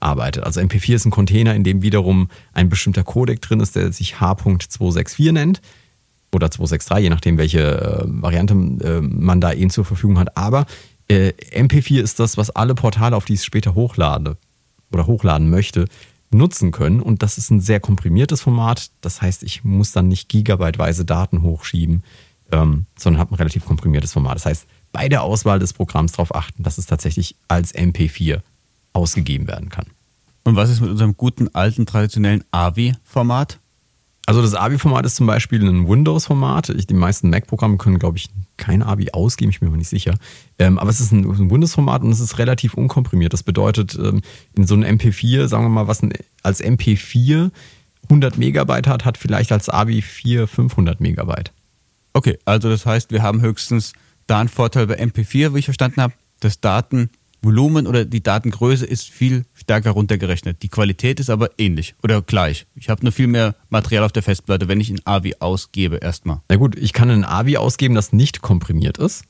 arbeitet. 0.00 0.44
Also 0.44 0.60
MP4 0.60 0.94
ist 0.94 1.06
ein 1.06 1.10
Container, 1.10 1.54
in 1.54 1.64
dem 1.64 1.82
wiederum 1.82 2.28
ein 2.52 2.68
bestimmter 2.68 3.02
Codec 3.02 3.40
drin 3.40 3.60
ist, 3.60 3.76
der 3.76 3.92
sich 3.92 4.20
H.264 4.20 5.32
nennt 5.32 5.60
oder 6.32 6.50
263, 6.50 7.04
je 7.04 7.10
nachdem, 7.10 7.38
welche 7.38 7.60
äh, 7.60 8.04
Variante 8.06 8.54
äh, 8.54 9.00
man 9.00 9.40
da 9.40 9.52
eben 9.52 9.70
zur 9.70 9.84
Verfügung 9.84 10.18
hat. 10.18 10.36
Aber 10.36 10.66
äh, 11.10 11.34
MP4 11.52 12.00
ist 12.00 12.20
das, 12.20 12.36
was 12.36 12.50
alle 12.50 12.74
Portale, 12.74 13.16
auf 13.16 13.24
die 13.24 13.34
ich 13.34 13.40
es 13.40 13.44
später 13.44 13.74
hochlade 13.74 14.36
oder 14.92 15.06
hochladen 15.06 15.50
möchte, 15.50 15.86
nutzen 16.30 16.70
können. 16.70 17.00
Und 17.00 17.22
das 17.22 17.36
ist 17.36 17.50
ein 17.50 17.60
sehr 17.60 17.80
komprimiertes 17.80 18.40
Format. 18.40 18.90
Das 19.00 19.20
heißt, 19.20 19.42
ich 19.42 19.64
muss 19.64 19.92
dann 19.92 20.08
nicht 20.08 20.28
gigabyteweise 20.28 21.04
Daten 21.04 21.42
hochschieben, 21.42 22.04
ähm, 22.52 22.86
sondern 22.96 23.20
habe 23.20 23.32
ein 23.32 23.36
relativ 23.36 23.64
komprimiertes 23.64 24.12
Format. 24.12 24.36
Das 24.36 24.46
heißt, 24.46 24.66
bei 24.92 25.08
der 25.08 25.22
Auswahl 25.22 25.58
des 25.58 25.72
Programms 25.72 26.12
darauf 26.12 26.34
achten, 26.34 26.62
dass 26.62 26.78
es 26.78 26.86
tatsächlich 26.86 27.34
als 27.48 27.74
MP4 27.74 28.40
ausgegeben 28.92 29.48
werden 29.48 29.68
kann. 29.68 29.86
Und 30.44 30.56
was 30.56 30.70
ist 30.70 30.80
mit 30.80 30.90
unserem 30.90 31.16
guten 31.16 31.54
alten 31.54 31.86
traditionellen 31.86 32.44
AVI-Format? 32.52 33.58
Also 34.26 34.42
das 34.42 34.54
AVI-Format 34.54 35.06
ist 35.06 35.16
zum 35.16 35.26
Beispiel 35.26 35.66
ein 35.66 35.88
Windows-Format. 35.88 36.88
Die 36.88 36.94
meisten 36.94 37.30
Mac-Programme 37.30 37.78
können, 37.78 37.98
glaube 37.98 38.18
ich, 38.18 38.28
kein 38.56 38.82
AVI 38.82 39.10
ausgeben, 39.12 39.50
ich 39.50 39.60
bin 39.60 39.70
mir 39.70 39.78
nicht 39.78 39.88
sicher. 39.88 40.14
Ähm, 40.58 40.78
aber 40.78 40.90
es 40.90 41.00
ist 41.00 41.12
ein, 41.12 41.24
ein 41.24 41.50
Windows-Format 41.50 42.02
und 42.02 42.10
es 42.10 42.20
ist 42.20 42.38
relativ 42.38 42.74
unkomprimiert. 42.74 43.32
Das 43.32 43.42
bedeutet, 43.42 43.98
ähm, 43.98 44.20
in 44.54 44.66
so 44.66 44.74
einem 44.74 44.98
MP4, 44.98 45.48
sagen 45.48 45.64
wir 45.64 45.70
mal, 45.70 45.88
was 45.88 46.02
ein, 46.02 46.12
als 46.42 46.62
MP4 46.62 47.50
100 48.04 48.38
Megabyte 48.38 48.86
hat, 48.86 49.04
hat 49.04 49.18
vielleicht 49.18 49.52
als 49.52 49.68
AVI 49.68 50.02
4 50.02 50.46
500 50.46 51.00
Megabyte. 51.00 51.52
Okay, 52.12 52.38
also 52.44 52.68
das 52.68 52.86
heißt, 52.86 53.12
wir 53.12 53.22
haben 53.22 53.40
höchstens 53.40 53.92
da 54.26 54.40
einen 54.40 54.48
Vorteil 54.48 54.86
bei 54.86 55.00
MP4, 55.00 55.54
wie 55.54 55.60
ich 55.60 55.64
verstanden 55.64 56.02
habe. 56.02 56.14
Das 56.40 56.60
Datenvolumen 57.40 57.86
oder 57.86 58.04
die 58.04 58.22
Datengröße 58.22 58.84
ist 58.84 59.08
viel 59.08 59.44
stärker 59.54 59.92
runtergerechnet. 59.92 60.62
Die 60.62 60.68
Qualität 60.68 61.20
ist 61.20 61.30
aber 61.30 61.50
ähnlich 61.58 61.94
oder 62.02 62.22
gleich. 62.22 62.66
Ich 62.74 62.88
habe 62.88 63.02
nur 63.02 63.12
viel 63.12 63.26
mehr 63.26 63.54
Material 63.70 64.04
auf 64.04 64.12
der 64.12 64.22
Festplatte, 64.22 64.68
wenn 64.68 64.80
ich 64.80 64.90
ein 64.90 65.00
AVI 65.04 65.36
ausgebe 65.40 65.96
erstmal. 65.96 66.40
Na 66.48 66.56
gut, 66.56 66.76
ich 66.76 66.92
kann 66.92 67.10
ein 67.10 67.24
AVI 67.24 67.56
ausgeben, 67.56 67.94
das 67.94 68.12
nicht 68.12 68.42
komprimiert 68.42 68.98
ist. 68.98 69.24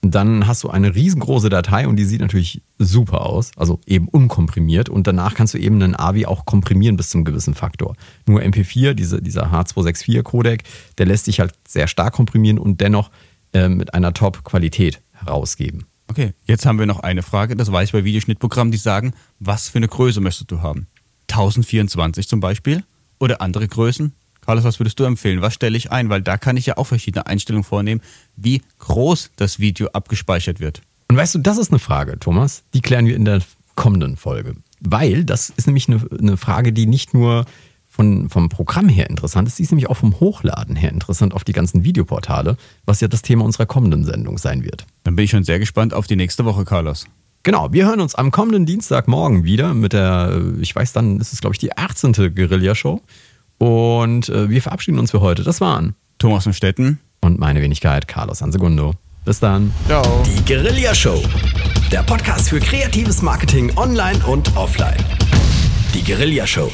Dann 0.00 0.46
hast 0.46 0.64
du 0.64 0.68
eine 0.68 0.94
riesengroße 0.94 1.48
Datei 1.48 1.88
und 1.88 1.96
die 1.96 2.04
sieht 2.04 2.20
natürlich 2.20 2.62
super 2.78 3.24
aus, 3.24 3.52
also 3.56 3.80
eben 3.86 4.08
unkomprimiert. 4.08 4.90
Und 4.90 5.06
danach 5.06 5.34
kannst 5.34 5.54
du 5.54 5.58
eben 5.58 5.82
einen 5.82 5.98
AVI 5.98 6.26
auch 6.26 6.44
komprimieren 6.44 6.96
bis 6.96 7.08
zum 7.08 7.24
gewissen 7.24 7.54
Faktor. 7.54 7.94
Nur 8.26 8.40
MP4, 8.40 8.92
diese, 8.92 9.22
dieser 9.22 9.50
H264-Codec, 9.50 10.64
der 10.98 11.06
lässt 11.06 11.24
sich 11.24 11.40
halt 11.40 11.54
sehr 11.66 11.88
stark 11.88 12.14
komprimieren 12.14 12.58
und 12.58 12.82
dennoch 12.82 13.10
äh, 13.54 13.68
mit 13.68 13.94
einer 13.94 14.12
Top-Qualität 14.12 15.00
herausgeben. 15.12 15.86
Okay, 16.16 16.32
jetzt 16.44 16.64
haben 16.64 16.78
wir 16.78 16.86
noch 16.86 17.00
eine 17.00 17.24
Frage. 17.24 17.56
Das 17.56 17.72
weiß 17.72 17.88
ich 17.88 17.92
bei 17.92 18.04
Videoschnittprogrammen, 18.04 18.70
die 18.70 18.78
sagen, 18.78 19.14
was 19.40 19.68
für 19.68 19.78
eine 19.78 19.88
Größe 19.88 20.20
möchtest 20.20 20.48
du 20.48 20.62
haben? 20.62 20.86
1024 21.28 22.28
zum 22.28 22.38
Beispiel? 22.38 22.84
Oder 23.18 23.40
andere 23.40 23.66
Größen? 23.66 24.12
Carlos, 24.40 24.62
was 24.62 24.78
würdest 24.78 25.00
du 25.00 25.02
empfehlen? 25.02 25.42
Was 25.42 25.54
stelle 25.54 25.76
ich 25.76 25.90
ein? 25.90 26.10
Weil 26.10 26.22
da 26.22 26.36
kann 26.36 26.56
ich 26.56 26.66
ja 26.66 26.76
auch 26.76 26.84
verschiedene 26.84 27.26
Einstellungen 27.26 27.64
vornehmen, 27.64 28.00
wie 28.36 28.62
groß 28.78 29.32
das 29.34 29.58
Video 29.58 29.88
abgespeichert 29.88 30.60
wird. 30.60 30.82
Und 31.10 31.16
weißt 31.16 31.34
du, 31.34 31.40
das 31.40 31.58
ist 31.58 31.72
eine 31.72 31.80
Frage, 31.80 32.16
Thomas, 32.20 32.62
die 32.74 32.80
klären 32.80 33.06
wir 33.06 33.16
in 33.16 33.24
der 33.24 33.40
kommenden 33.74 34.16
Folge. 34.16 34.54
Weil 34.78 35.24
das 35.24 35.50
ist 35.50 35.66
nämlich 35.66 35.88
eine, 35.88 36.00
eine 36.16 36.36
Frage, 36.36 36.72
die 36.72 36.86
nicht 36.86 37.12
nur 37.12 37.44
von, 37.94 38.28
vom 38.28 38.48
Programm 38.48 38.88
her 38.88 39.08
interessant 39.08 39.46
ist, 39.46 39.58
die 39.58 39.62
ist 39.62 39.70
nämlich 39.70 39.88
auch 39.88 39.96
vom 39.96 40.18
Hochladen 40.18 40.74
her 40.74 40.90
interessant 40.90 41.32
auf 41.32 41.44
die 41.44 41.52
ganzen 41.52 41.84
Videoportale, 41.84 42.56
was 42.86 43.00
ja 43.00 43.06
das 43.06 43.22
Thema 43.22 43.44
unserer 43.44 43.66
kommenden 43.66 44.04
Sendung 44.04 44.36
sein 44.36 44.64
wird. 44.64 44.84
Dann 45.04 45.14
bin 45.14 45.24
ich 45.24 45.30
schon 45.30 45.44
sehr 45.44 45.60
gespannt 45.60 45.94
auf 45.94 46.08
die 46.08 46.16
nächste 46.16 46.44
Woche, 46.44 46.64
Carlos. 46.64 47.06
Genau, 47.44 47.72
wir 47.72 47.86
hören 47.86 48.00
uns 48.00 48.16
am 48.16 48.32
kommenden 48.32 48.66
Dienstagmorgen 48.66 49.44
wieder 49.44 49.74
mit 49.74 49.92
der, 49.92 50.42
ich 50.60 50.74
weiß, 50.74 50.92
dann 50.92 51.20
ist 51.20 51.32
es, 51.32 51.40
glaube 51.40 51.54
ich, 51.54 51.60
die 51.60 51.76
18. 51.76 52.34
Guerilla-Show. 52.34 53.00
Und 53.58 54.28
äh, 54.28 54.50
wir 54.50 54.60
verabschieden 54.60 54.98
uns 54.98 55.12
für 55.12 55.20
heute. 55.20 55.44
Das 55.44 55.60
waren 55.60 55.94
Thomas 56.18 56.44
von 56.44 56.52
Stetten 56.52 56.98
und 57.20 57.38
meine 57.38 57.62
Wenigkeit 57.62 58.08
Carlos 58.08 58.42
Ansegundo. 58.42 58.94
Bis 59.24 59.38
dann. 59.38 59.72
Ciao. 59.86 60.24
Die 60.26 60.44
Guerilla 60.44 60.94
Show. 60.94 61.22
Der 61.92 62.02
Podcast 62.02 62.48
für 62.48 62.58
kreatives 62.58 63.22
Marketing 63.22 63.70
online 63.76 64.18
und 64.26 64.56
offline. 64.56 64.98
Die 65.94 66.02
Guerilla 66.02 66.46
Show. 66.46 66.70